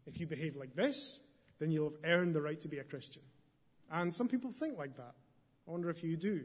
If 0.07 0.21
you 0.21 0.27
behave 0.27 0.57
like 0.57 0.75
this, 0.75 1.21
then 1.59 1.71
you'll 1.71 1.91
have 1.91 2.11
earned 2.11 2.35
the 2.35 2.43
right 2.43 2.61
to 2.61 2.69
be 2.69 2.79
a 2.79 2.85
Christian. 2.85 3.23
And 3.91 4.15
some 4.15 4.29
people 4.29 4.53
think 4.53 4.77
like 4.79 4.97
that. 4.97 5.15
I 5.67 5.71
wonder 5.71 5.91
if 5.91 6.03
you 6.03 6.17
do. 6.17 6.43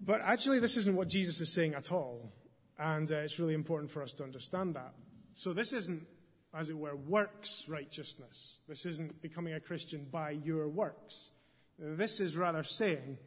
But 0.00 0.20
actually, 0.20 0.60
this 0.60 0.76
isn't 0.76 0.94
what 0.94 1.08
Jesus 1.08 1.40
is 1.40 1.52
saying 1.52 1.74
at 1.74 1.90
all. 1.90 2.32
And 2.78 3.10
uh, 3.10 3.16
it's 3.16 3.38
really 3.38 3.54
important 3.54 3.90
for 3.90 4.02
us 4.02 4.12
to 4.14 4.24
understand 4.24 4.74
that. 4.74 4.92
So, 5.34 5.52
this 5.52 5.72
isn't, 5.72 6.06
as 6.54 6.68
it 6.68 6.76
were, 6.76 6.96
works 6.96 7.64
righteousness. 7.68 8.60
This 8.68 8.86
isn't 8.86 9.22
becoming 9.22 9.54
a 9.54 9.60
Christian 9.60 10.06
by 10.10 10.30
your 10.30 10.68
works. 10.68 11.30
This 11.78 12.20
is 12.20 12.36
rather 12.36 12.62
saying 12.62 13.18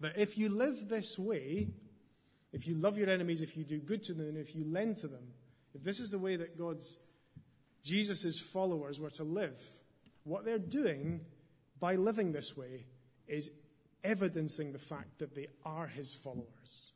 that 0.00 0.16
if 0.16 0.38
you 0.38 0.48
live 0.48 0.88
this 0.88 1.18
way, 1.18 1.68
if 2.52 2.66
you 2.66 2.74
love 2.74 2.98
your 2.98 3.10
enemies, 3.10 3.42
if 3.42 3.56
you 3.56 3.64
do 3.64 3.78
good 3.78 4.02
to 4.04 4.14
them, 4.14 4.36
if 4.36 4.54
you 4.54 4.64
lend 4.64 4.96
to 4.98 5.08
them, 5.08 5.22
if 5.74 5.82
this 5.84 6.00
is 6.00 6.10
the 6.10 6.18
way 6.18 6.36
that 6.36 6.58
God's, 6.58 6.98
Jesus' 7.84 8.38
followers 8.38 8.98
were 8.98 9.10
to 9.10 9.24
live, 9.24 9.58
what 10.24 10.44
they're 10.44 10.58
doing 10.58 11.20
by 11.78 11.96
living 11.96 12.32
this 12.32 12.56
way 12.56 12.86
is 13.28 13.50
evidencing 14.02 14.72
the 14.72 14.78
fact 14.78 15.18
that 15.18 15.34
they 15.34 15.46
are 15.64 15.86
his 15.86 16.14
followers. 16.14 16.92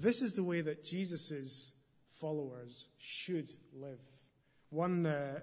This 0.00 0.20
is 0.20 0.34
the 0.34 0.44
way 0.44 0.60
that 0.60 0.84
Jesus' 0.84 1.72
followers 2.10 2.88
should 2.98 3.50
live. 3.72 4.00
One 4.70 5.06
uh, 5.06 5.40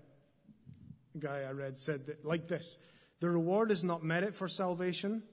guy 1.18 1.42
I 1.48 1.52
read 1.52 1.78
said 1.78 2.06
that, 2.08 2.24
like 2.26 2.48
this 2.48 2.78
The 3.20 3.30
reward 3.30 3.72
is 3.72 3.84
not 3.84 4.04
merit 4.04 4.36
for 4.36 4.48
salvation, 4.48 5.24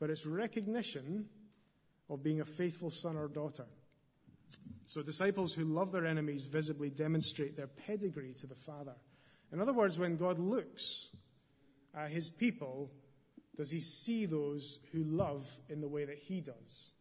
but 0.00 0.10
it's 0.10 0.26
recognition 0.26 1.26
of 2.08 2.22
being 2.22 2.40
a 2.40 2.44
faithful 2.44 2.90
son 2.90 3.16
or 3.16 3.28
daughter. 3.28 3.66
So, 4.86 5.02
disciples 5.02 5.54
who 5.54 5.64
love 5.64 5.92
their 5.92 6.06
enemies 6.06 6.46
visibly 6.46 6.90
demonstrate 6.90 7.56
their 7.56 7.66
pedigree 7.66 8.34
to 8.38 8.46
the 8.46 8.54
Father. 8.54 8.94
In 9.52 9.60
other 9.60 9.72
words, 9.72 9.98
when 9.98 10.16
God 10.16 10.38
looks 10.38 11.10
at 11.94 12.10
his 12.10 12.30
people, 12.30 12.90
does 13.56 13.70
he 13.70 13.80
see 13.80 14.26
those 14.26 14.78
who 14.92 15.04
love 15.04 15.46
in 15.68 15.80
the 15.80 15.88
way 15.88 16.04
that 16.04 16.18
he 16.18 16.40
does? 16.40 16.94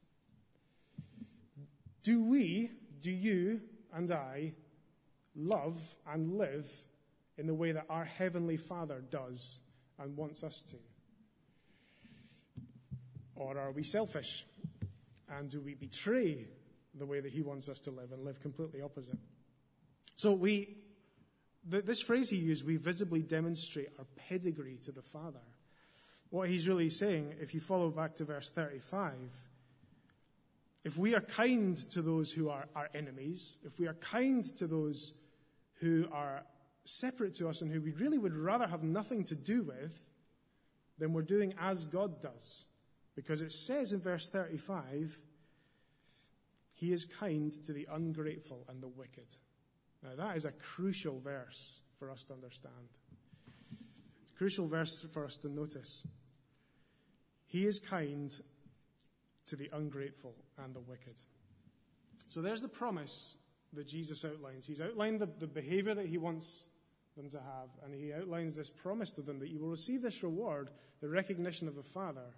Do 2.03 2.23
we, 2.23 2.71
do 3.01 3.11
you 3.11 3.61
and 3.93 4.11
I, 4.11 4.53
love 5.35 5.79
and 6.07 6.37
live 6.37 6.67
in 7.37 7.47
the 7.47 7.53
way 7.53 7.71
that 7.71 7.85
our 7.89 8.05
Heavenly 8.05 8.57
Father 8.57 9.03
does 9.09 9.59
and 9.99 10.17
wants 10.17 10.43
us 10.43 10.61
to? 10.69 10.77
Or 13.35 13.57
are 13.57 13.71
we 13.71 13.83
selfish 13.83 14.45
and 15.29 15.49
do 15.49 15.61
we 15.61 15.73
betray 15.73 16.47
the 16.95 17.05
way 17.05 17.19
that 17.19 17.31
he 17.31 17.41
wants 17.41 17.69
us 17.69 17.79
to 17.81 17.91
live 17.91 18.11
and 18.11 18.23
live 18.23 18.41
completely 18.41 18.81
opposite? 18.81 19.17
So 20.15 20.31
we, 20.31 20.77
this 21.65 22.01
phrase 22.01 22.29
he 22.29 22.37
used, 22.37 22.65
we 22.65 22.77
visibly 22.77 23.21
demonstrate 23.21 23.89
our 23.97 24.05
pedigree 24.15 24.77
to 24.83 24.91
the 24.91 25.01
Father. 25.01 25.39
What 26.29 26.49
he's 26.49 26.67
really 26.67 26.89
saying, 26.89 27.33
if 27.39 27.53
you 27.53 27.59
follow 27.59 27.89
back 27.89 28.15
to 28.15 28.25
verse 28.25 28.49
35, 28.49 29.15
if 30.83 30.97
we 30.97 31.13
are 31.13 31.21
kind 31.21 31.77
to 31.91 32.01
those 32.01 32.31
who 32.31 32.49
are 32.49 32.65
our 32.75 32.89
enemies, 32.93 33.59
if 33.63 33.79
we 33.79 33.87
are 33.87 33.93
kind 33.95 34.43
to 34.57 34.67
those 34.67 35.13
who 35.75 36.07
are 36.11 36.43
separate 36.85 37.35
to 37.35 37.47
us 37.47 37.61
and 37.61 37.71
who 37.71 37.81
we 37.81 37.91
really 37.91 38.17
would 38.17 38.35
rather 38.35 38.67
have 38.67 38.83
nothing 38.83 39.23
to 39.25 39.35
do 39.35 39.61
with, 39.61 39.99
then 40.97 41.13
we're 41.13 41.21
doing 41.21 41.53
as 41.59 41.85
God 41.85 42.21
does. 42.21 42.65
Because 43.15 43.41
it 43.41 43.51
says 43.51 43.91
in 43.91 43.99
verse 43.99 44.29
35, 44.29 45.19
He 46.73 46.91
is 46.91 47.05
kind 47.05 47.51
to 47.65 47.73
the 47.73 47.87
ungrateful 47.91 48.65
and 48.67 48.81
the 48.81 48.87
wicked. 48.87 49.27
Now, 50.03 50.15
that 50.17 50.35
is 50.35 50.45
a 50.45 50.51
crucial 50.51 51.19
verse 51.19 51.81
for 51.99 52.09
us 52.09 52.23
to 52.25 52.33
understand. 52.33 52.73
It's 54.23 54.31
a 54.31 54.37
crucial 54.37 54.67
verse 54.67 55.05
for 55.11 55.25
us 55.25 55.37
to 55.37 55.49
notice. 55.49 56.07
He 57.45 57.67
is 57.67 57.79
kind 57.79 58.33
to 59.51 59.57
the 59.57 59.69
ungrateful 59.73 60.33
and 60.63 60.73
the 60.73 60.79
wicked. 60.79 61.21
So 62.29 62.41
there's 62.41 62.61
the 62.61 62.69
promise 62.69 63.35
that 63.73 63.85
Jesus 63.85 64.23
outlines. 64.23 64.65
He's 64.65 64.79
outlined 64.79 65.19
the, 65.19 65.29
the 65.39 65.47
behavior 65.47 65.93
that 65.93 66.05
he 66.05 66.17
wants 66.17 66.63
them 67.17 67.29
to 67.29 67.37
have, 67.37 67.69
and 67.83 67.93
he 67.93 68.13
outlines 68.13 68.55
this 68.55 68.69
promise 68.69 69.11
to 69.11 69.21
them 69.21 69.39
that 69.39 69.49
you 69.49 69.59
will 69.59 69.67
receive 69.67 70.01
this 70.01 70.23
reward, 70.23 70.69
the 71.01 71.09
recognition 71.09 71.67
of 71.67 71.75
the 71.75 71.83
Father, 71.83 72.33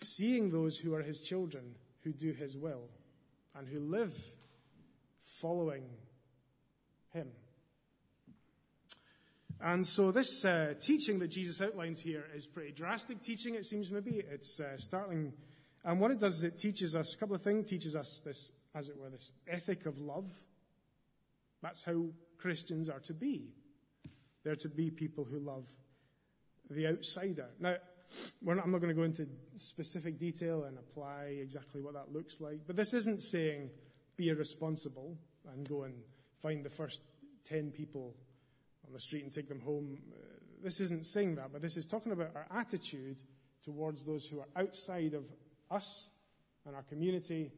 seeing 0.00 0.50
those 0.50 0.76
who 0.76 0.94
are 0.94 1.02
his 1.02 1.20
children 1.20 1.74
who 2.04 2.12
do 2.12 2.30
his 2.30 2.56
will 2.56 2.88
and 3.56 3.66
who 3.66 3.80
live 3.80 4.14
following 5.40 5.82
him. 7.12 7.26
And 9.60 9.84
so, 9.84 10.12
this 10.12 10.44
uh, 10.44 10.74
teaching 10.80 11.18
that 11.18 11.32
Jesus 11.32 11.60
outlines 11.60 12.00
here 12.00 12.24
is 12.36 12.46
pretty 12.46 12.70
drastic 12.70 13.20
teaching, 13.20 13.56
it 13.56 13.66
seems 13.66 13.90
maybe. 13.90 14.22
It's 14.30 14.60
uh, 14.60 14.78
startling. 14.78 15.32
And 15.84 16.00
what 16.00 16.10
it 16.10 16.18
does 16.18 16.38
is 16.38 16.44
it 16.44 16.58
teaches 16.58 16.94
us 16.94 17.14
a 17.14 17.18
couple 17.18 17.34
of 17.34 17.42
things. 17.42 17.68
Teaches 17.68 17.96
us 17.96 18.22
this, 18.24 18.52
as 18.74 18.88
it 18.88 18.98
were, 18.98 19.08
this 19.08 19.32
ethic 19.48 19.86
of 19.86 19.98
love. 19.98 20.30
That's 21.62 21.84
how 21.84 22.06
Christians 22.38 22.88
are 22.88 23.00
to 23.00 23.14
be. 23.14 23.48
They're 24.44 24.56
to 24.56 24.68
be 24.68 24.90
people 24.90 25.24
who 25.24 25.38
love 25.38 25.66
the 26.70 26.86
outsider. 26.86 27.48
Now, 27.58 27.76
not, 28.42 28.58
I'm 28.64 28.72
not 28.72 28.80
going 28.80 28.94
to 28.94 28.94
go 28.94 29.04
into 29.04 29.26
specific 29.56 30.18
detail 30.18 30.64
and 30.64 30.78
apply 30.78 31.36
exactly 31.40 31.80
what 31.80 31.94
that 31.94 32.12
looks 32.12 32.40
like, 32.40 32.60
but 32.66 32.76
this 32.76 32.94
isn't 32.94 33.22
saying 33.22 33.70
be 34.16 34.28
irresponsible. 34.28 35.16
and 35.52 35.68
go 35.68 35.84
and 35.84 35.94
find 36.42 36.64
the 36.64 36.70
first 36.70 37.02
10 37.44 37.70
people 37.70 38.14
on 38.86 38.92
the 38.92 39.00
street 39.00 39.24
and 39.24 39.32
take 39.32 39.48
them 39.48 39.60
home. 39.60 39.98
This 40.62 40.80
isn't 40.80 41.06
saying 41.06 41.36
that, 41.36 41.52
but 41.52 41.62
this 41.62 41.76
is 41.76 41.86
talking 41.86 42.12
about 42.12 42.30
our 42.34 42.46
attitude 42.58 43.22
towards 43.62 44.04
those 44.04 44.26
who 44.26 44.40
are 44.40 44.48
outside 44.56 45.14
of 45.14 45.24
us 45.70 46.10
and 46.66 46.74
our 46.74 46.82
community 46.82 47.52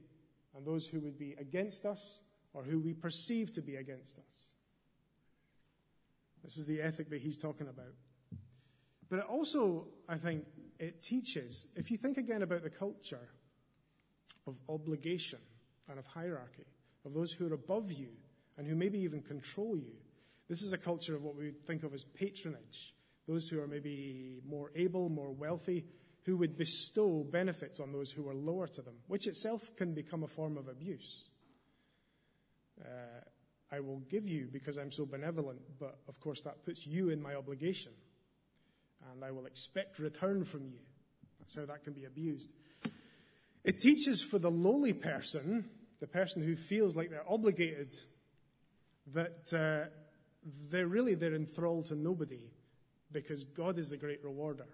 and 0.57 0.67
those 0.67 0.87
who 0.87 1.01
would 1.01 1.19
be 1.19 1.35
against 1.39 1.85
us 1.87 2.21
or 2.55 2.63
who 2.63 2.79
we 2.79 2.93
perceive 2.93 3.53
to 3.53 3.63
be 3.63 3.77
against 3.77 4.19
us. 4.19 4.53
This 6.45 6.59
is 6.59 6.67
the 6.67 6.83
ethic 6.83 7.09
that 7.11 7.21
he's 7.21 7.39
talking 7.39 7.69
about. 7.69 7.95
But 9.09 9.21
it 9.21 9.25
also, 9.27 9.87
I 10.09 10.17
think, 10.17 10.45
it 10.79 11.03
teaches, 11.03 11.67
if 11.77 11.91
you 11.91 11.97
think 11.97 12.19
again 12.19 12.43
about 12.43 12.63
the 12.63 12.71
culture 12.71 13.29
of 14.47 14.57
obligation 14.69 15.39
and 15.89 15.99
of 15.99 16.07
hierarchy, 16.07 16.67
of 17.05 17.15
those 17.15 17.33
who 17.33 17.47
are 17.47 17.55
above 17.55 17.93
you 17.93 18.09
and 18.57 18.67
who 18.67 18.75
maybe 18.75 18.99
even 18.99 19.23
control 19.23 19.77
you, 19.77 19.95
this 20.49 20.63
is 20.63 20.73
a 20.73 20.79
culture 20.79 21.15
of 21.15 21.23
what 21.23 21.37
we 21.37 21.53
think 21.67 21.85
of 21.85 21.95
as 21.95 22.05
patronage. 22.05 22.95
Those 23.29 23.49
who 23.49 23.61
are 23.61 23.67
maybe 23.69 24.41
more 24.47 24.73
able, 24.75 25.09
more 25.09 25.31
wealthy, 25.31 25.85
who 26.25 26.37
would 26.37 26.57
bestow 26.57 27.25
benefits 27.25 27.81
on 27.81 27.93
those 27.93 28.11
who 28.11 28.29
are 28.29 28.35
lower 28.35 28.67
to 28.69 28.83
them, 28.83 28.95
which 29.09 29.27
itself 29.27 29.75
can 29.77 29.93
become 29.93 30.23
a 30.23 30.29
form 30.29 30.57
of 30.57 30.69
abuse. 30.69 31.29
Uh, 32.81 33.21
I 33.73 33.81
will 33.81 34.01
give 34.11 34.29
you 34.29 34.49
because 34.53 34.77
I'm 34.77 34.93
so 34.93 35.07
benevolent, 35.07 35.61
but 35.81 35.99
of 36.09 36.21
course 36.21 36.43
that 36.43 36.65
puts 36.65 36.87
you 36.87 37.09
in 37.11 37.21
my 37.21 37.35
obligation. 37.35 37.93
And 39.11 39.25
I 39.25 39.31
will 39.33 39.47
expect 39.47 39.99
return 39.99 40.45
from 40.45 40.67
you. 40.67 40.79
That's 41.41 41.57
how 41.57 41.65
that 41.67 41.83
can 41.83 41.93
be 41.93 42.05
abused. 42.05 42.53
It 43.65 43.79
teaches 43.79 44.23
for 44.23 44.39
the 44.39 44.51
lowly 44.51 44.93
person, 44.93 45.69
the 46.01 46.07
person 46.07 46.43
who 46.43 46.55
feels 46.55 46.97
like 46.97 47.11
they're 47.11 47.29
obligated, 47.29 47.97
that 49.15 49.53
uh, 49.53 49.89
they're 50.69 50.87
really 50.87 51.15
they're 51.15 51.35
enthralled 51.35 51.87
to 51.87 51.97
nobody 51.97 52.53
because 53.11 53.45
God 53.45 53.79
is 53.79 53.89
the 53.89 53.97
great 53.97 54.23
rewarder. 54.23 54.67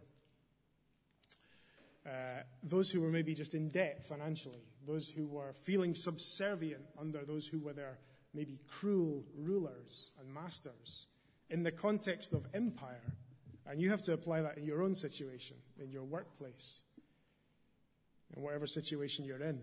Uh, 2.08 2.42
those 2.62 2.90
who 2.90 3.00
were 3.02 3.10
maybe 3.10 3.34
just 3.34 3.54
in 3.54 3.68
debt 3.68 4.02
financially, 4.02 4.62
those 4.86 5.10
who 5.10 5.26
were 5.26 5.52
feeling 5.52 5.94
subservient 5.94 6.82
under 6.98 7.24
those 7.24 7.46
who 7.46 7.60
were 7.60 7.74
their 7.74 7.98
maybe 8.32 8.58
cruel 8.66 9.24
rulers 9.36 10.10
and 10.18 10.32
masters 10.32 11.06
in 11.50 11.62
the 11.62 11.72
context 11.72 12.32
of 12.32 12.46
empire. 12.54 13.12
And 13.66 13.80
you 13.80 13.90
have 13.90 14.02
to 14.02 14.14
apply 14.14 14.40
that 14.40 14.56
in 14.56 14.64
your 14.64 14.82
own 14.82 14.94
situation, 14.94 15.56
in 15.78 15.90
your 15.90 16.04
workplace, 16.04 16.84
in 18.34 18.42
whatever 18.42 18.66
situation 18.66 19.26
you're 19.26 19.42
in. 19.42 19.60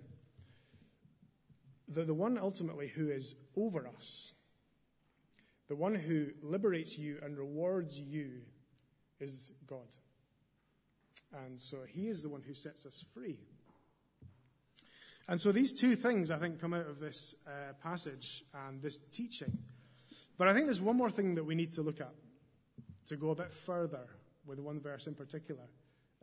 The, 1.88 2.04
the 2.04 2.14
one 2.14 2.38
ultimately 2.38 2.88
who 2.88 3.10
is 3.10 3.36
over 3.56 3.88
us, 3.88 4.34
the 5.68 5.76
one 5.76 5.96
who 5.96 6.28
liberates 6.44 6.98
you 6.98 7.18
and 7.24 7.38
rewards 7.38 8.00
you, 8.00 8.42
is 9.20 9.54
God. 9.66 9.88
And 11.44 11.60
so 11.60 11.78
he 11.88 12.08
is 12.08 12.22
the 12.22 12.30
one 12.30 12.42
who 12.42 12.54
sets 12.54 12.86
us 12.86 13.04
free. 13.14 13.40
And 15.28 15.42
so 15.42 15.52
these 15.52 15.74
two 15.74 15.96
things, 15.96 16.30
I 16.30 16.38
think, 16.38 16.60
come 16.60 16.74
out 16.74 16.88
of 16.88 17.00
this 17.00 17.36
uh, 17.48 17.74
passage 17.82 18.44
and 18.68 18.82
this 18.82 19.00
teaching. 19.12 19.58
But 20.38 20.48
I 20.48 20.54
think 20.54 20.66
there's 20.66 20.82
one 20.82 20.98
more 20.98 21.10
thing 21.10 21.36
that 21.36 21.44
we 21.44 21.56
need 21.56 21.74
to 21.74 21.82
look 21.82 22.00
at 22.00 22.14
to 23.08 23.16
go 23.16 23.32
a 23.32 23.36
bit 23.36 23.52
further 23.52 24.06
with 24.46 24.60
one 24.60 24.80
verse 24.80 25.08
in 25.08 25.16
particular 25.16 25.64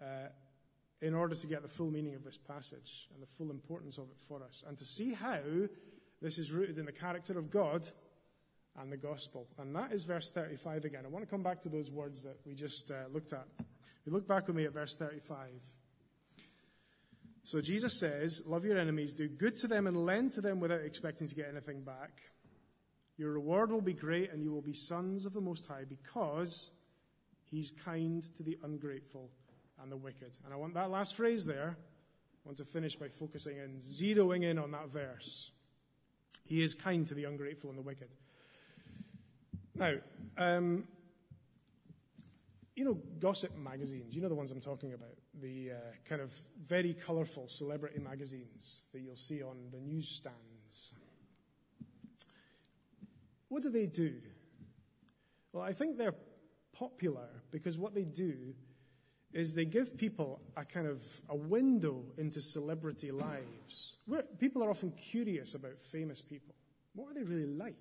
uh, 0.00 0.28
in 1.00 1.14
order 1.14 1.34
to 1.34 1.46
get 1.46 1.62
the 1.62 1.68
full 1.68 1.90
meaning 1.90 2.14
of 2.14 2.22
this 2.22 2.36
passage 2.36 3.08
and 3.12 3.22
the 3.22 3.26
full 3.26 3.50
importance 3.50 3.98
of 3.98 4.04
it 4.04 4.18
for 4.28 4.42
us 4.42 4.62
and 4.68 4.78
to 4.78 4.84
see 4.84 5.12
how 5.12 5.40
this 6.20 6.38
is 6.38 6.52
rooted 6.52 6.78
in 6.78 6.86
the 6.86 6.92
character 6.92 7.38
of 7.38 7.50
God 7.50 7.88
and 8.80 8.92
the 8.92 8.96
gospel. 8.96 9.48
And 9.58 9.74
that 9.74 9.92
is 9.92 10.04
verse 10.04 10.30
35 10.30 10.84
again. 10.84 11.02
I 11.04 11.08
want 11.08 11.24
to 11.24 11.30
come 11.30 11.42
back 11.42 11.60
to 11.62 11.68
those 11.68 11.90
words 11.90 12.22
that 12.22 12.38
we 12.46 12.54
just 12.54 12.90
uh, 12.90 13.08
looked 13.12 13.32
at. 13.32 13.46
We 14.04 14.12
look 14.12 14.26
back 14.26 14.46
with 14.46 14.56
me 14.56 14.64
at 14.64 14.72
verse 14.72 14.96
35. 14.96 15.50
So 17.44 17.60
Jesus 17.60 17.98
says, 17.98 18.42
Love 18.46 18.64
your 18.64 18.78
enemies, 18.78 19.14
do 19.14 19.28
good 19.28 19.56
to 19.58 19.66
them, 19.66 19.86
and 19.86 19.96
lend 19.96 20.32
to 20.32 20.40
them 20.40 20.60
without 20.60 20.80
expecting 20.80 21.28
to 21.28 21.34
get 21.34 21.48
anything 21.48 21.82
back. 21.82 22.22
Your 23.16 23.32
reward 23.32 23.70
will 23.70 23.80
be 23.80 23.92
great, 23.92 24.32
and 24.32 24.42
you 24.42 24.52
will 24.52 24.62
be 24.62 24.72
sons 24.72 25.26
of 25.26 25.32
the 25.32 25.40
Most 25.40 25.66
High, 25.66 25.84
because 25.88 26.70
He's 27.44 27.70
kind 27.84 28.22
to 28.36 28.42
the 28.42 28.58
ungrateful 28.62 29.30
and 29.82 29.92
the 29.92 29.96
wicked. 29.96 30.38
And 30.44 30.54
I 30.54 30.56
want 30.56 30.74
that 30.74 30.90
last 30.90 31.16
phrase 31.16 31.44
there. 31.44 31.76
I 31.76 32.48
want 32.48 32.58
to 32.58 32.64
finish 32.64 32.96
by 32.96 33.08
focusing 33.08 33.58
in, 33.58 33.76
zeroing 33.78 34.42
in 34.42 34.58
on 34.58 34.70
that 34.72 34.88
verse. 34.88 35.50
He 36.44 36.62
is 36.62 36.74
kind 36.74 37.06
to 37.06 37.14
the 37.14 37.24
ungrateful 37.24 37.70
and 37.70 37.78
the 37.78 37.82
wicked. 37.82 38.08
Now, 39.74 39.94
um, 40.38 40.84
you 42.74 42.84
know, 42.84 42.94
gossip 43.20 43.56
magazines, 43.56 44.16
you 44.16 44.22
know 44.22 44.28
the 44.28 44.34
ones 44.34 44.50
I'm 44.50 44.60
talking 44.60 44.94
about, 44.94 45.16
the 45.40 45.72
uh, 45.72 45.74
kind 46.08 46.22
of 46.22 46.34
very 46.66 46.94
colourful 46.94 47.48
celebrity 47.48 48.00
magazines 48.00 48.88
that 48.92 49.00
you'll 49.00 49.16
see 49.16 49.42
on 49.42 49.56
the 49.70 49.80
newsstands. 49.80 50.94
What 53.48 53.62
do 53.62 53.68
they 53.68 53.86
do? 53.86 54.14
Well, 55.52 55.62
I 55.62 55.74
think 55.74 55.98
they're 55.98 56.14
popular 56.72 57.28
because 57.50 57.76
what 57.76 57.94
they 57.94 58.04
do 58.04 58.54
is 59.34 59.54
they 59.54 59.64
give 59.64 59.96
people 59.96 60.40
a 60.56 60.64
kind 60.64 60.86
of 60.86 61.04
a 61.28 61.36
window 61.36 62.04
into 62.16 62.40
celebrity 62.40 63.10
lives. 63.10 63.96
Where 64.06 64.22
people 64.38 64.62
are 64.64 64.70
often 64.70 64.92
curious 64.92 65.54
about 65.54 65.80
famous 65.80 66.22
people. 66.22 66.54
What 66.94 67.10
are 67.10 67.14
they 67.14 67.22
really 67.22 67.46
like? 67.46 67.76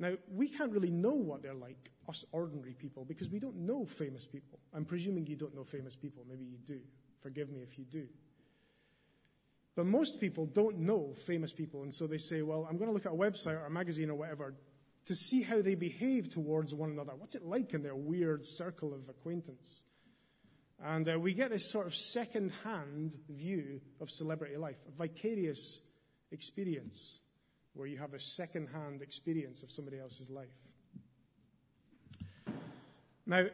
Now, 0.00 0.12
we 0.32 0.48
can't 0.48 0.70
really 0.70 0.90
know 0.90 1.14
what 1.14 1.42
they're 1.42 1.54
like, 1.54 1.90
us 2.08 2.24
ordinary 2.30 2.74
people, 2.74 3.04
because 3.04 3.28
we 3.28 3.40
don't 3.40 3.56
know 3.56 3.84
famous 3.84 4.26
people. 4.26 4.60
I'm 4.72 4.84
presuming 4.84 5.26
you 5.26 5.36
don't 5.36 5.54
know 5.54 5.64
famous 5.64 5.96
people. 5.96 6.24
Maybe 6.28 6.44
you 6.44 6.58
do. 6.64 6.80
Forgive 7.20 7.50
me 7.50 7.60
if 7.62 7.78
you 7.78 7.84
do. 7.84 8.06
But 9.74 9.86
most 9.86 10.20
people 10.20 10.46
don't 10.46 10.78
know 10.78 11.14
famous 11.26 11.52
people, 11.52 11.82
and 11.82 11.94
so 11.94 12.06
they 12.06 12.18
say, 12.18 12.42
well, 12.42 12.66
I'm 12.68 12.76
going 12.78 12.88
to 12.88 12.94
look 12.94 13.06
at 13.06 13.12
a 13.12 13.16
website 13.16 13.60
or 13.60 13.66
a 13.66 13.70
magazine 13.70 14.10
or 14.10 14.14
whatever 14.14 14.54
to 15.06 15.14
see 15.14 15.42
how 15.42 15.62
they 15.62 15.74
behave 15.74 16.28
towards 16.28 16.74
one 16.74 16.90
another. 16.90 17.12
What's 17.16 17.34
it 17.34 17.44
like 17.44 17.74
in 17.74 17.82
their 17.82 17.96
weird 17.96 18.44
circle 18.44 18.92
of 18.92 19.08
acquaintance? 19.08 19.84
And 20.84 21.08
uh, 21.08 21.18
we 21.18 21.34
get 21.34 21.50
this 21.50 21.72
sort 21.72 21.86
of 21.86 21.94
second 21.94 22.52
hand 22.62 23.16
view 23.28 23.80
of 24.00 24.10
celebrity 24.10 24.56
life, 24.56 24.76
a 24.86 24.90
vicarious 24.90 25.80
experience 26.30 27.22
where 27.78 27.86
you 27.86 27.96
have 27.96 28.12
a 28.12 28.18
second 28.18 28.66
hand 28.68 29.02
experience 29.02 29.62
of 29.62 29.70
somebody 29.70 30.00
else's 30.00 30.28
life. 30.28 30.48
Now, 33.24 33.46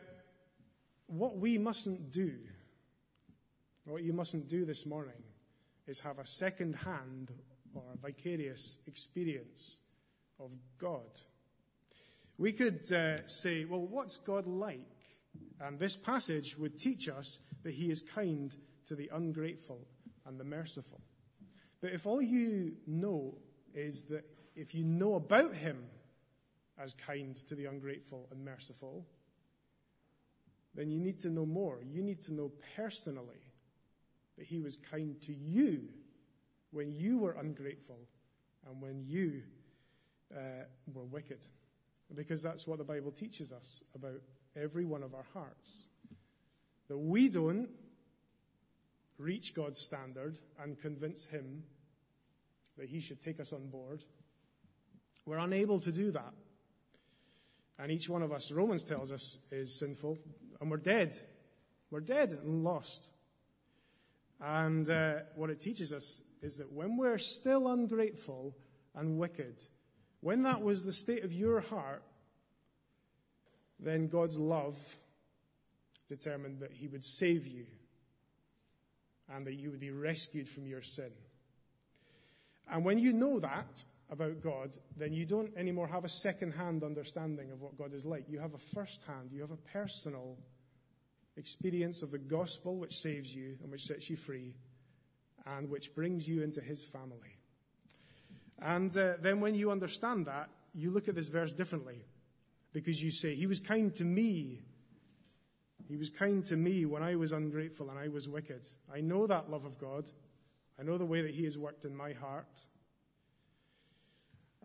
what 1.08 1.36
we 1.36 1.58
mustn't 1.58 2.10
do, 2.10 2.32
what 3.84 4.02
you 4.02 4.14
mustn't 4.14 4.48
do 4.48 4.64
this 4.64 4.86
morning, 4.86 5.22
is 5.86 6.00
have 6.00 6.18
a 6.18 6.26
second 6.26 6.74
hand 6.74 7.32
or 7.74 7.82
a 7.92 7.98
vicarious 7.98 8.78
experience 8.86 9.80
of 10.40 10.50
God. 10.78 11.20
We 12.38 12.52
could 12.52 12.90
uh, 12.90 13.26
say, 13.26 13.66
well, 13.66 13.86
what's 13.86 14.16
God 14.16 14.46
like? 14.46 14.80
And 15.60 15.78
this 15.78 15.96
passage 15.96 16.56
would 16.56 16.78
teach 16.78 17.10
us 17.10 17.40
that 17.62 17.74
he 17.74 17.90
is 17.90 18.00
kind 18.00 18.56
to 18.86 18.94
the 18.94 19.10
ungrateful 19.12 19.86
and 20.24 20.40
the 20.40 20.44
merciful. 20.44 21.00
But 21.82 21.92
if 21.92 22.06
all 22.06 22.22
you 22.22 22.76
know 22.86 23.34
is 23.74 24.04
that 24.04 24.24
if 24.54 24.74
you 24.74 24.84
know 24.84 25.14
about 25.14 25.54
him 25.54 25.84
as 26.78 26.94
kind 26.94 27.36
to 27.48 27.54
the 27.54 27.66
ungrateful 27.66 28.28
and 28.30 28.44
merciful, 28.44 29.04
then 30.74 30.90
you 30.90 30.98
need 30.98 31.20
to 31.20 31.30
know 31.30 31.46
more. 31.46 31.80
You 31.84 32.02
need 32.02 32.22
to 32.22 32.34
know 32.34 32.50
personally 32.76 33.52
that 34.36 34.46
he 34.46 34.60
was 34.60 34.76
kind 34.76 35.20
to 35.22 35.32
you 35.32 35.82
when 36.70 36.92
you 36.92 37.18
were 37.18 37.32
ungrateful 37.32 37.98
and 38.68 38.80
when 38.80 39.04
you 39.06 39.42
uh, 40.34 40.64
were 40.92 41.04
wicked. 41.04 41.46
Because 42.14 42.42
that's 42.42 42.66
what 42.66 42.78
the 42.78 42.84
Bible 42.84 43.10
teaches 43.10 43.52
us 43.52 43.82
about 43.94 44.20
every 44.56 44.84
one 44.84 45.02
of 45.02 45.14
our 45.14 45.26
hearts. 45.32 45.88
That 46.88 46.98
we 46.98 47.28
don't 47.28 47.68
reach 49.18 49.54
God's 49.54 49.80
standard 49.80 50.38
and 50.60 50.78
convince 50.78 51.24
him 51.24 51.62
that 52.78 52.88
he 52.88 53.00
should 53.00 53.20
take 53.20 53.40
us 53.40 53.52
on 53.52 53.68
board. 53.68 54.04
We're 55.26 55.38
unable 55.38 55.80
to 55.80 55.92
do 55.92 56.10
that. 56.12 56.32
And 57.78 57.90
each 57.90 58.08
one 58.08 58.22
of 58.22 58.32
us, 58.32 58.52
Romans 58.52 58.84
tells 58.84 59.10
us, 59.10 59.38
is 59.50 59.78
sinful, 59.78 60.18
and 60.60 60.70
we're 60.70 60.76
dead. 60.76 61.16
We're 61.90 62.00
dead 62.00 62.32
and 62.32 62.62
lost. 62.62 63.10
And 64.40 64.88
uh, 64.88 65.14
what 65.34 65.50
it 65.50 65.60
teaches 65.60 65.92
us 65.92 66.20
is 66.42 66.58
that 66.58 66.72
when 66.72 66.96
we're 66.96 67.18
still 67.18 67.68
ungrateful 67.68 68.54
and 68.94 69.18
wicked, 69.18 69.60
when 70.20 70.42
that 70.42 70.62
was 70.62 70.84
the 70.84 70.92
state 70.92 71.24
of 71.24 71.32
your 71.32 71.60
heart, 71.60 72.02
then 73.80 74.08
God's 74.08 74.38
love 74.38 74.96
determined 76.08 76.60
that 76.60 76.72
He 76.72 76.86
would 76.86 77.04
save 77.04 77.46
you 77.46 77.66
and 79.32 79.46
that 79.46 79.54
you 79.54 79.70
would 79.70 79.80
be 79.80 79.90
rescued 79.90 80.48
from 80.48 80.66
your 80.66 80.82
sin. 80.82 81.10
And 82.70 82.84
when 82.84 82.98
you 82.98 83.12
know 83.12 83.38
that, 83.40 83.84
about 84.10 84.40
God, 84.40 84.76
then 84.96 85.12
you 85.12 85.24
don't 85.24 85.50
anymore 85.56 85.86
have 85.88 86.04
a 86.04 86.08
second 86.08 86.52
hand 86.52 86.82
understanding 86.82 87.50
of 87.50 87.60
what 87.60 87.76
God 87.76 87.92
is 87.94 88.04
like. 88.04 88.24
You 88.28 88.38
have 88.38 88.54
a 88.54 88.58
first 88.58 89.02
hand, 89.06 89.30
you 89.32 89.40
have 89.40 89.50
a 89.50 89.56
personal 89.56 90.38
experience 91.36 92.02
of 92.02 92.10
the 92.10 92.18
gospel 92.18 92.76
which 92.76 92.96
saves 92.96 93.34
you 93.34 93.56
and 93.62 93.70
which 93.70 93.84
sets 93.84 94.08
you 94.08 94.16
free 94.16 94.54
and 95.46 95.68
which 95.68 95.94
brings 95.94 96.28
you 96.28 96.42
into 96.42 96.60
his 96.60 96.84
family. 96.84 97.36
And 98.60 98.96
uh, 98.96 99.14
then 99.20 99.40
when 99.40 99.54
you 99.54 99.70
understand 99.70 100.26
that, 100.26 100.48
you 100.74 100.90
look 100.90 101.08
at 101.08 101.14
this 101.14 101.28
verse 101.28 101.52
differently 101.52 102.04
because 102.72 103.02
you 103.02 103.10
say, 103.10 103.34
He 103.34 103.46
was 103.46 103.60
kind 103.60 103.94
to 103.96 104.04
me. 104.04 104.62
He 105.88 105.96
was 105.96 106.08
kind 106.08 106.44
to 106.46 106.56
me 106.56 106.86
when 106.86 107.02
I 107.02 107.16
was 107.16 107.32
ungrateful 107.32 107.90
and 107.90 107.98
I 107.98 108.08
was 108.08 108.28
wicked. 108.28 108.66
I 108.92 109.00
know 109.00 109.26
that 109.26 109.50
love 109.50 109.64
of 109.64 109.78
God. 109.78 110.08
I 110.78 110.82
know 110.82 110.98
the 110.98 111.04
way 111.04 111.22
that 111.22 111.32
He 111.32 111.44
has 111.44 111.56
worked 111.56 111.84
in 111.84 111.94
my 111.94 112.12
heart. 112.12 112.62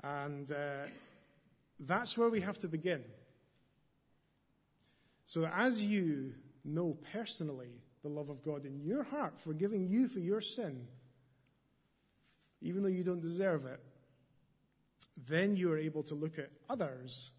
And 0.03 0.51
uh, 0.51 0.87
that's 1.79 2.17
where 2.17 2.29
we 2.29 2.41
have 2.41 2.57
to 2.59 2.67
begin. 2.67 3.03
So 5.25 5.41
that 5.41 5.53
as 5.55 5.83
you 5.83 6.33
know 6.63 6.97
personally 7.13 7.81
the 8.01 8.09
love 8.09 8.29
of 8.29 8.41
God 8.41 8.65
in 8.65 8.79
your 8.79 9.03
heart, 9.03 9.39
forgiving 9.39 9.87
you 9.87 10.07
for 10.07 10.19
your 10.19 10.41
sin, 10.41 10.87
even 12.61 12.81
though 12.81 12.89
you 12.89 13.03
don't 13.03 13.21
deserve 13.21 13.65
it, 13.65 13.85
then 15.27 15.55
you 15.55 15.71
are 15.71 15.77
able 15.77 16.03
to 16.03 16.15
look 16.15 16.39
at 16.39 16.49
others 16.69 17.31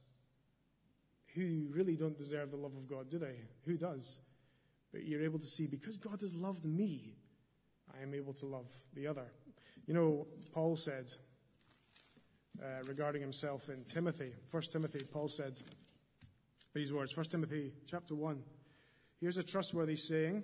who 1.35 1.67
really 1.71 1.97
don't 1.97 2.17
deserve 2.17 2.51
the 2.51 2.57
love 2.57 2.77
of 2.77 2.89
God, 2.89 3.09
do 3.09 3.19
they? 3.19 3.37
Who 3.65 3.77
does? 3.77 4.21
But 4.93 5.05
you're 5.05 5.23
able 5.23 5.39
to 5.39 5.47
see, 5.47 5.67
because 5.67 5.97
God 5.97 6.21
has 6.21 6.35
loved 6.35 6.65
me, 6.65 7.17
I 8.01 8.03
am 8.03 8.15
able 8.15 8.33
to 8.35 8.47
love 8.47 8.67
the 8.95 9.07
other. 9.07 9.27
You 9.87 9.95
know, 9.95 10.27
Paul 10.53 10.77
said 10.77 11.13
uh, 12.63 12.83
regarding 12.87 13.21
himself 13.21 13.69
in 13.69 13.85
Timothy, 13.85 14.33
1 14.51 14.63
Timothy, 14.65 15.01
Paul 15.13 15.29
said 15.29 15.61
these 16.75 16.93
words, 16.93 17.15
1 17.17 17.27
Timothy 17.27 17.73
chapter 17.87 18.15
1. 18.15 18.43
Here's 19.21 19.37
a 19.37 19.43
trustworthy 19.43 19.97
saying 19.97 20.43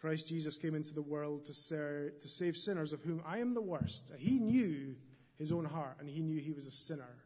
Christ 0.00 0.28
Jesus 0.28 0.56
came 0.56 0.74
into 0.74 0.94
the 0.94 1.02
world 1.02 1.44
to, 1.46 1.54
ser- 1.54 2.12
to 2.20 2.28
save 2.28 2.56
sinners, 2.56 2.92
of 2.92 3.02
whom 3.02 3.22
I 3.26 3.38
am 3.38 3.52
the 3.52 3.62
worst. 3.62 4.12
He 4.16 4.38
knew 4.38 4.94
his 5.38 5.52
own 5.52 5.64
heart, 5.64 5.96
and 6.00 6.08
he 6.08 6.20
knew 6.20 6.40
he 6.40 6.52
was 6.52 6.66
a 6.66 6.70
sinner. 6.70 7.16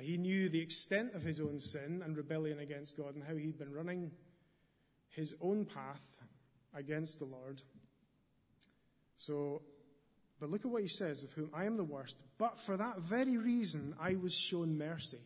He 0.00 0.16
knew 0.16 0.48
the 0.48 0.60
extent 0.60 1.14
of 1.14 1.22
his 1.22 1.40
own 1.40 1.58
sin 1.58 2.02
and 2.04 2.16
rebellion 2.16 2.58
against 2.58 2.96
God 2.96 3.14
and 3.14 3.22
how 3.22 3.36
he'd 3.36 3.58
been 3.58 3.72
running 3.72 4.10
his 5.08 5.34
own 5.40 5.66
path 5.66 6.00
against 6.74 7.18
the 7.18 7.24
Lord. 7.24 7.62
So, 9.16 9.62
but 10.38 10.50
look 10.50 10.64
at 10.64 10.70
what 10.70 10.82
he 10.82 10.88
says, 10.88 11.22
of 11.22 11.32
whom 11.32 11.50
I 11.52 11.66
am 11.66 11.76
the 11.76 11.84
worst. 11.84 12.16
But 12.38 12.58
for 12.58 12.76
that 12.76 13.00
very 13.00 13.36
reason, 13.36 13.94
I 14.00 14.16
was 14.16 14.34
shown 14.34 14.78
mercy. 14.78 15.20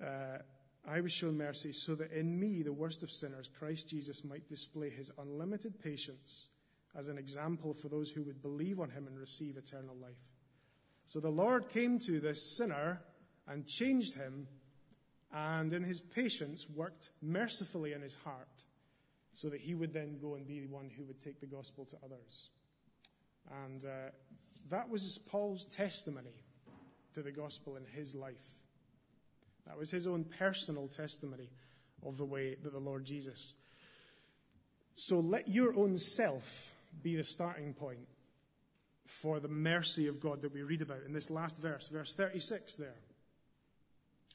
Uh, 0.00 0.38
I 0.86 1.00
was 1.00 1.12
shown 1.12 1.36
mercy 1.36 1.72
so 1.72 1.94
that 1.94 2.12
in 2.12 2.38
me, 2.38 2.62
the 2.62 2.72
worst 2.72 3.02
of 3.02 3.10
sinners, 3.10 3.50
Christ 3.58 3.88
Jesus 3.88 4.22
might 4.24 4.48
display 4.48 4.90
his 4.90 5.10
unlimited 5.18 5.80
patience 5.82 6.48
as 6.94 7.08
an 7.08 7.18
example 7.18 7.74
for 7.74 7.88
those 7.88 8.10
who 8.10 8.22
would 8.22 8.42
believe 8.42 8.78
on 8.78 8.90
him 8.90 9.06
and 9.06 9.18
receive 9.18 9.56
eternal 9.56 9.96
life. 9.96 10.12
So 11.06 11.20
the 11.20 11.30
Lord 11.30 11.68
came 11.68 11.98
to 12.00 12.20
this 12.20 12.56
sinner 12.56 13.00
and 13.48 13.66
changed 13.66 14.14
him, 14.14 14.46
and 15.32 15.72
in 15.72 15.82
his 15.82 16.00
patience 16.00 16.68
worked 16.68 17.10
mercifully 17.20 17.92
in 17.92 18.02
his 18.02 18.14
heart 18.14 18.64
so 19.34 19.48
that 19.48 19.60
he 19.60 19.74
would 19.74 19.92
then 19.92 20.16
go 20.20 20.36
and 20.36 20.46
be 20.46 20.60
the 20.60 20.68
one 20.68 20.88
who 20.96 21.04
would 21.04 21.20
take 21.20 21.40
the 21.40 21.46
gospel 21.46 21.84
to 21.84 21.96
others. 22.04 22.50
And 23.66 23.84
uh, 23.84 24.10
that 24.70 24.88
was 24.88 25.18
Paul's 25.28 25.66
testimony 25.66 26.44
to 27.14 27.22
the 27.22 27.32
gospel 27.32 27.76
in 27.76 27.84
his 27.84 28.14
life. 28.14 28.56
That 29.66 29.76
was 29.76 29.90
his 29.90 30.06
own 30.06 30.24
personal 30.24 30.88
testimony 30.88 31.50
of 32.06 32.16
the 32.16 32.24
way 32.24 32.56
that 32.62 32.72
the 32.72 32.78
Lord 32.78 33.04
Jesus. 33.04 33.54
So 34.94 35.18
let 35.18 35.48
your 35.48 35.76
own 35.76 35.98
self 35.98 36.72
be 37.02 37.16
the 37.16 37.24
starting 37.24 37.74
point 37.74 38.06
for 39.06 39.40
the 39.40 39.48
mercy 39.48 40.06
of 40.06 40.20
God 40.20 40.42
that 40.42 40.52
we 40.52 40.62
read 40.62 40.82
about 40.82 41.02
in 41.06 41.12
this 41.12 41.30
last 41.30 41.58
verse, 41.58 41.88
verse 41.88 42.14
36 42.14 42.76
there. 42.76 42.94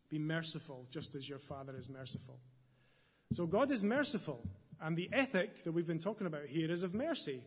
Be 0.09 0.19
merciful 0.19 0.87
just 0.91 1.15
as 1.15 1.29
your 1.29 1.39
Father 1.39 1.75
is 1.77 1.87
merciful. 1.89 2.39
So 3.31 3.45
God 3.45 3.71
is 3.71 3.83
merciful, 3.83 4.43
and 4.81 4.95
the 4.95 5.09
ethic 5.11 5.63
that 5.63 5.71
we've 5.71 5.87
been 5.87 5.99
talking 5.99 6.27
about 6.27 6.45
here 6.45 6.71
is 6.71 6.83
of 6.83 6.93
mercy. 6.93 7.41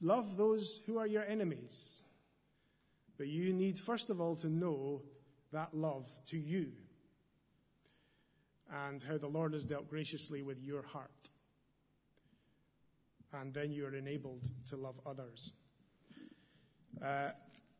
Love 0.00 0.36
those 0.36 0.80
who 0.86 0.98
are 0.98 1.06
your 1.06 1.24
enemies. 1.24 2.02
But 3.16 3.28
you 3.28 3.52
need, 3.52 3.78
first 3.78 4.10
of 4.10 4.20
all, 4.20 4.36
to 4.36 4.48
know 4.48 5.02
that 5.52 5.74
love 5.74 6.06
to 6.26 6.38
you 6.38 6.72
and 8.72 9.02
how 9.02 9.18
the 9.18 9.28
Lord 9.28 9.52
has 9.52 9.64
dealt 9.64 9.88
graciously 9.88 10.42
with 10.42 10.60
your 10.60 10.82
heart 10.82 11.30
and 13.40 13.52
then 13.52 13.72
you 13.72 13.86
are 13.86 13.94
enabled 13.94 14.48
to 14.66 14.76
love 14.76 14.94
others. 15.04 15.52
Uh, 17.04 17.30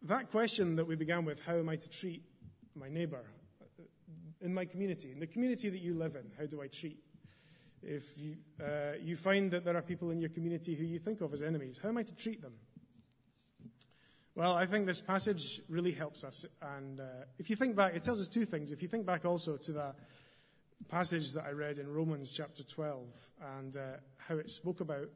that 0.03 0.31
question 0.31 0.77
that 0.77 0.87
we 0.87 0.97
began 0.97 1.25
with, 1.25 1.41
how 1.45 1.57
am 1.57 1.69
I 1.69 1.77
to 1.77 1.89
treat 1.89 2.23
my 2.75 2.89
neighbour 2.89 3.25
in 4.41 4.53
my 4.53 4.65
community, 4.65 5.13
in 5.13 5.21
the 5.21 5.27
community 5.27 5.71
that 5.71 5.79
you 5.79 5.95
live 5.95 6.17
in, 6.17 6.31
how 6.39 6.45
do 6.45 6.61
I 6.61 6.67
treat? 6.67 6.99
If 7.87 8.17
you, 8.19 8.37
uh, 8.63 8.93
you 9.01 9.17
find 9.17 9.51
that 9.51 9.65
there 9.65 9.77
are 9.77 9.83
people 9.83 10.11
in 10.11 10.21
your 10.21 10.31
community 10.31 10.75
who 10.75 10.85
you 10.85 10.99
think 10.99 11.21
of 11.21 11.33
as 11.33 11.43
enemies, 11.43 11.79
how 11.83 11.91
am 11.91 11.99
I 11.99 12.03
to 12.03 12.15
treat 12.15 12.41
them? 12.41 12.55
Well, 14.35 14.55
I 14.55 14.67
think 14.67 14.87
this 14.87 15.01
passage 15.01 15.61
really 15.69 15.93
helps 15.93 16.25
us. 16.25 16.45
And 16.77 16.99
uh, 17.01 17.27
if 17.39 17.51
you 17.51 17.57
think 17.57 17.77
back, 17.77 17.95
it 17.95 18.03
tells 18.03 18.21
us 18.21 18.27
two 18.27 18.45
things. 18.45 18.73
If 18.73 18.83
you 18.83 18.89
think 18.89 19.07
back 19.07 19.25
also 19.25 19.57
to 19.59 19.73
that 19.73 19.97
passage 20.89 21.33
that 21.35 21.45
I 21.45 21.51
read 21.51 21.79
in 21.79 21.93
Romans 21.93 22.33
chapter 22.33 22.65
12 22.65 23.07
and 23.59 23.77
uh, 23.77 23.81
how 24.17 24.37
it 24.37 24.51
spoke 24.51 24.81
about 24.81 25.09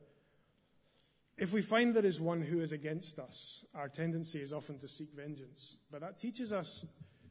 if 1.38 1.52
we 1.52 1.62
find 1.62 1.94
there 1.94 2.04
is 2.04 2.20
one 2.20 2.42
who 2.42 2.60
is 2.60 2.72
against 2.72 3.20
us, 3.20 3.64
our 3.72 3.88
tendency 3.88 4.40
is 4.40 4.52
often 4.52 4.76
to 4.78 4.88
seek 4.88 5.12
vengeance. 5.14 5.76
But 5.90 6.00
that 6.00 6.18
teaches 6.18 6.52
us 6.52 6.84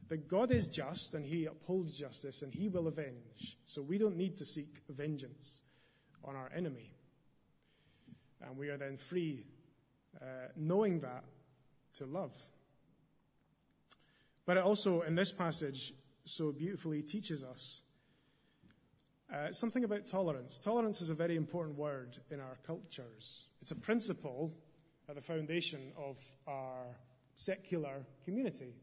that 0.08 0.28
God 0.28 0.50
is 0.50 0.68
just 0.68 1.14
and 1.14 1.24
he 1.24 1.46
upholds 1.46 1.98
justice 1.98 2.42
and 2.42 2.52
he 2.52 2.68
will 2.68 2.88
avenge. 2.88 3.58
So 3.66 3.82
we 3.82 3.98
don't 3.98 4.16
need 4.16 4.36
to 4.38 4.46
seek 4.46 4.82
vengeance 4.88 5.60
on 6.24 6.36
our 6.36 6.50
enemy. 6.54 6.94
And 8.40 8.56
we 8.56 8.68
are 8.68 8.76
then 8.76 8.96
free, 8.96 9.44
uh, 10.20 10.48
knowing 10.56 11.00
that, 11.00 11.24
to 11.94 12.06
love. 12.06 12.32
But 14.46 14.56
it 14.56 14.62
also, 14.62 15.02
in 15.02 15.14
this 15.14 15.32
passage, 15.32 15.92
so 16.24 16.52
beautifully 16.52 17.02
teaches 17.02 17.42
us 17.42 17.82
uh, 19.32 19.52
something 19.52 19.84
about 19.84 20.06
tolerance. 20.06 20.58
Tolerance 20.58 21.02
is 21.02 21.10
a 21.10 21.14
very 21.14 21.36
important 21.36 21.76
word 21.76 22.16
in 22.30 22.40
our 22.40 22.56
cultures. 22.66 23.46
It's 23.60 23.72
a 23.72 23.76
principle 23.76 24.54
at 25.08 25.16
the 25.16 25.20
foundation 25.20 25.92
of 25.98 26.16
our 26.46 26.96
secular 27.34 28.06
community. 28.24 28.74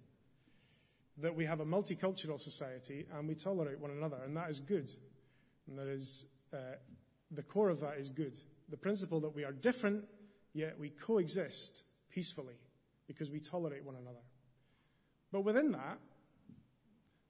That 1.17 1.35
we 1.35 1.45
have 1.45 1.61
a 1.61 1.65
multicultural 1.65 2.39
society 2.39 3.05
and 3.13 3.27
we 3.27 3.35
tolerate 3.35 3.79
one 3.79 3.91
another, 3.91 4.17
and 4.25 4.35
that 4.35 4.49
is 4.49 4.59
good. 4.59 4.91
And 5.67 5.79
that 5.79 5.87
is, 5.87 6.25
uh, 6.53 6.57
the 7.31 7.43
core 7.43 7.69
of 7.69 7.79
that 7.81 7.97
is 7.97 8.09
good. 8.09 8.39
The 8.69 8.77
principle 8.77 9.19
that 9.21 9.35
we 9.35 9.43
are 9.43 9.51
different, 9.51 10.05
yet 10.53 10.77
we 10.79 10.89
coexist 10.89 11.83
peacefully 12.09 12.55
because 13.07 13.29
we 13.29 13.39
tolerate 13.39 13.83
one 13.83 13.95
another. 13.95 14.23
But 15.31 15.41
within 15.41 15.71
that, 15.71 15.99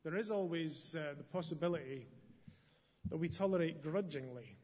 there 0.04 0.15
is 0.15 0.30
always 0.30 0.95
uh, 0.95 1.15
the 1.17 1.24
possibility 1.24 2.08
that 3.10 3.17
we 3.17 3.28
tolerate 3.28 3.82
grudgingly 3.82 4.58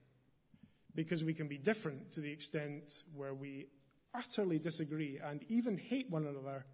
because 0.94 1.24
we 1.24 1.34
can 1.34 1.48
be 1.48 1.58
different 1.58 2.12
to 2.12 2.22
the 2.22 2.32
extent 2.32 3.04
where 3.16 3.34
we 3.34 3.68
utterly 4.14 4.60
disagree 4.60 5.20
and 5.24 5.44
even 5.48 5.78
hate 5.78 6.10
one 6.10 6.28
another, 6.28 6.66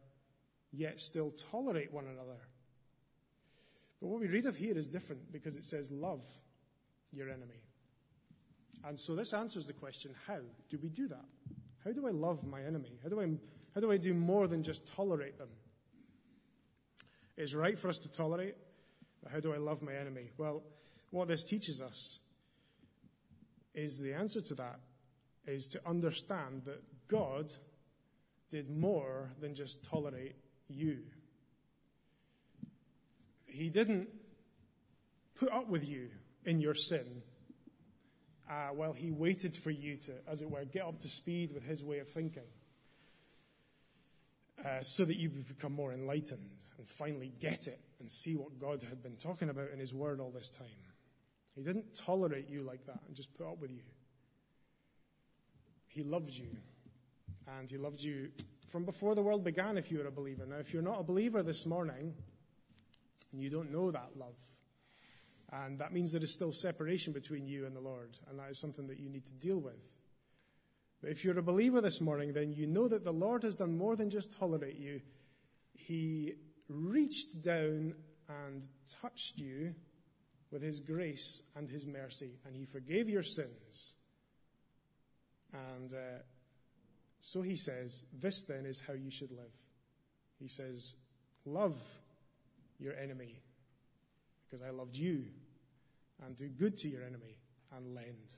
yet 0.71 0.99
still 0.99 1.31
tolerate 1.51 1.91
one 1.91 2.05
another. 2.05 2.39
But 4.01 4.07
what 4.07 4.19
we 4.19 4.27
read 4.27 4.45
of 4.45 4.55
here 4.55 4.77
is 4.77 4.87
different 4.87 5.31
because 5.31 5.55
it 5.55 5.65
says, 5.65 5.91
Love 5.91 6.25
your 7.11 7.29
enemy. 7.29 7.61
And 8.85 8.99
so 8.99 9.15
this 9.15 9.33
answers 9.33 9.67
the 9.67 9.73
question 9.73 10.13
how 10.27 10.37
do 10.69 10.77
we 10.81 10.89
do 10.89 11.07
that? 11.07 11.25
How 11.83 11.91
do 11.91 12.07
I 12.07 12.11
love 12.11 12.43
my 12.43 12.61
enemy? 12.61 12.99
How 13.01 13.09
do 13.09 13.21
I, 13.21 13.29
how 13.73 13.81
do, 13.81 13.91
I 13.91 13.97
do 13.97 14.13
more 14.13 14.47
than 14.47 14.63
just 14.63 14.87
tolerate 14.87 15.37
them? 15.37 15.49
It's 17.37 17.53
right 17.53 17.77
for 17.77 17.87
us 17.87 17.97
to 17.99 18.11
tolerate, 18.11 18.55
but 19.21 19.31
how 19.31 19.39
do 19.39 19.53
I 19.53 19.57
love 19.57 19.81
my 19.81 19.93
enemy? 19.93 20.31
Well, 20.37 20.63
what 21.11 21.27
this 21.27 21.43
teaches 21.43 21.81
us 21.81 22.19
is 23.73 23.99
the 23.99 24.13
answer 24.13 24.41
to 24.41 24.55
that 24.55 24.79
is 25.45 25.67
to 25.67 25.81
understand 25.87 26.63
that 26.65 26.81
God 27.07 27.53
did 28.49 28.69
more 28.69 29.29
than 29.39 29.53
just 29.53 29.85
tolerate 29.85 30.35
you. 30.69 30.99
He 33.45 33.69
didn't 33.69 34.09
put 35.39 35.51
up 35.51 35.67
with 35.67 35.87
you 35.87 36.09
in 36.45 36.59
your 36.59 36.75
sin 36.75 37.21
uh, 38.49 38.69
while 38.69 38.93
he 38.93 39.11
waited 39.11 39.55
for 39.55 39.71
you 39.71 39.97
to, 39.97 40.13
as 40.27 40.41
it 40.41 40.49
were, 40.49 40.63
get 40.65 40.83
up 40.83 40.99
to 40.99 41.07
speed 41.07 41.51
with 41.53 41.63
his 41.63 41.83
way 41.83 41.99
of 41.99 42.09
thinking. 42.09 42.43
uh, 44.65 44.81
so 44.81 45.05
that 45.05 45.17
you 45.17 45.29
would 45.29 45.47
become 45.47 45.73
more 45.73 45.93
enlightened 45.93 46.63
and 46.77 46.87
finally 46.87 47.31
get 47.39 47.67
it 47.67 47.79
and 47.99 48.11
see 48.11 48.35
what 48.35 48.59
God 48.59 48.83
had 48.83 49.03
been 49.03 49.15
talking 49.15 49.49
about 49.49 49.69
in 49.71 49.79
His 49.79 49.93
Word 49.93 50.19
all 50.19 50.31
this 50.31 50.49
time. 50.49 50.67
He 51.55 51.61
didn't 51.63 51.95
tolerate 51.95 52.49
you 52.49 52.63
like 52.63 52.85
that 52.85 52.99
and 53.07 53.15
just 53.15 53.33
put 53.35 53.47
up 53.47 53.59
with 53.59 53.71
you. 53.71 53.81
He 55.87 56.03
loved 56.03 56.33
you. 56.33 56.49
And 57.55 57.69
He 57.69 57.77
loved 57.77 58.01
you 58.01 58.29
from 58.67 58.83
before 58.83 59.15
the 59.15 59.21
world 59.21 59.43
began 59.43 59.77
if 59.77 59.91
you 59.91 59.99
were 59.99 60.07
a 60.07 60.11
believer. 60.11 60.45
Now, 60.45 60.57
if 60.57 60.73
you're 60.73 60.81
not 60.81 60.99
a 60.99 61.03
believer 61.03 61.43
this 61.43 61.65
morning 61.65 62.13
and 63.31 63.41
you 63.41 63.49
don't 63.49 63.71
know 63.71 63.91
that 63.91 64.17
love, 64.17 64.35
and 65.51 65.79
that 65.79 65.93
means 65.93 66.11
there 66.11 66.21
is 66.21 66.33
still 66.33 66.51
separation 66.51 67.13
between 67.13 67.47
you 67.47 67.65
and 67.65 67.75
the 67.75 67.79
Lord, 67.81 68.17
and 68.29 68.37
that 68.39 68.51
is 68.51 68.59
something 68.59 68.87
that 68.87 68.99
you 68.99 69.09
need 69.09 69.25
to 69.27 69.33
deal 69.33 69.59
with. 69.59 69.79
But 71.01 71.11
if 71.11 71.23
you're 71.23 71.37
a 71.37 71.43
believer 71.43 71.79
this 71.79 72.01
morning, 72.01 72.33
then 72.33 72.51
you 72.51 72.67
know 72.67 72.87
that 72.87 73.05
the 73.05 73.13
Lord 73.13 73.43
has 73.43 73.55
done 73.55 73.77
more 73.77 73.95
than 73.95 74.09
just 74.09 74.37
tolerate 74.37 74.77
you. 74.77 74.99
He 75.73 76.33
reached 76.67 77.41
down 77.41 77.93
and 78.27 78.63
touched 79.01 79.37
you 79.37 79.73
with 80.51 80.61
His 80.61 80.81
grace 80.81 81.41
and 81.55 81.69
His 81.69 81.85
mercy, 81.85 82.39
and 82.45 82.55
He 82.55 82.65
forgave 82.65 83.07
your 83.09 83.23
sins. 83.23 83.95
And 85.53 85.93
uh, 85.93 86.23
so 87.27 87.41
He 87.41 87.57
says, 87.57 88.05
This 88.17 88.43
then 88.43 88.65
is 88.65 88.81
how 88.87 88.93
you 88.93 89.11
should 89.11 89.31
live. 89.31 89.51
He 90.39 90.47
says, 90.47 90.95
Love 91.43 91.77
your 92.79 92.93
enemy 92.95 93.41
because 94.45 94.65
I 94.65 94.69
loved 94.69 94.95
you, 94.95 95.25
and 96.25 96.37
do 96.37 96.47
good 96.47 96.77
to 96.77 96.87
your 96.87 97.03
enemy 97.03 97.37
and 97.75 97.93
lend. 97.93 98.37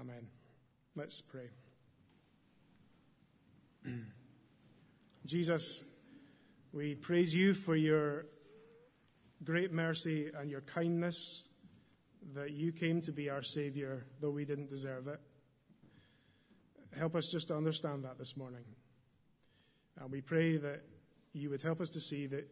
Amen. 0.00 0.28
Let's 0.94 1.20
pray. 1.20 1.50
Jesus, 5.26 5.82
we 6.72 6.94
praise 6.94 7.34
you 7.34 7.52
for 7.52 7.74
your 7.74 8.26
great 9.42 9.72
mercy 9.72 10.30
and 10.38 10.48
your 10.48 10.60
kindness 10.60 11.48
that 12.32 12.52
you 12.52 12.70
came 12.70 13.00
to 13.00 13.10
be 13.10 13.28
our 13.28 13.42
Savior, 13.42 14.06
though 14.20 14.30
we 14.30 14.44
didn't 14.44 14.70
deserve 14.70 15.08
it. 15.08 15.18
Help 16.96 17.16
us 17.16 17.28
just 17.30 17.48
to 17.48 17.56
understand 17.56 18.04
that 18.04 18.18
this 18.18 18.36
morning. 18.36 18.64
And 20.00 20.10
we 20.10 20.20
pray 20.20 20.56
that 20.56 20.82
you 21.32 21.50
would 21.50 21.62
help 21.62 21.80
us 21.80 21.90
to 21.90 22.00
see 22.00 22.26
that 22.26 22.48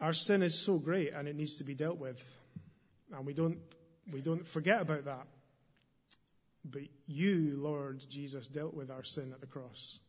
our 0.00 0.12
sin 0.12 0.42
is 0.42 0.64
so 0.64 0.78
great 0.78 1.12
and 1.12 1.28
it 1.28 1.36
needs 1.36 1.56
to 1.58 1.64
be 1.64 1.74
dealt 1.74 1.98
with. 1.98 2.22
And 3.12 3.26
we 3.26 3.34
don't, 3.34 3.58
we 4.12 4.20
don't 4.20 4.46
forget 4.46 4.80
about 4.80 5.04
that. 5.04 5.26
But 6.64 6.82
you, 7.06 7.56
Lord 7.58 8.04
Jesus, 8.08 8.48
dealt 8.48 8.74
with 8.74 8.90
our 8.90 9.04
sin 9.04 9.32
at 9.32 9.40
the 9.40 9.46
cross. 9.46 10.00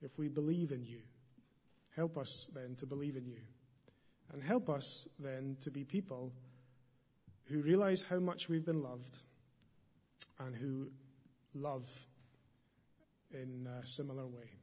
If 0.00 0.18
we 0.18 0.28
believe 0.28 0.72
in 0.72 0.84
you, 0.84 1.00
help 1.94 2.16
us 2.16 2.48
then 2.54 2.76
to 2.76 2.86
believe 2.86 3.16
in 3.16 3.26
you. 3.26 3.40
And 4.32 4.42
help 4.42 4.70
us 4.70 5.06
then 5.18 5.56
to 5.60 5.70
be 5.70 5.84
people 5.84 6.32
who 7.44 7.60
realize 7.60 8.02
how 8.02 8.18
much 8.18 8.48
we've 8.48 8.64
been 8.64 8.82
loved 8.82 9.18
and 10.38 10.54
who 10.54 10.88
love 11.60 11.90
in 13.32 13.66
a 13.66 13.86
similar 13.86 14.26
way. 14.26 14.57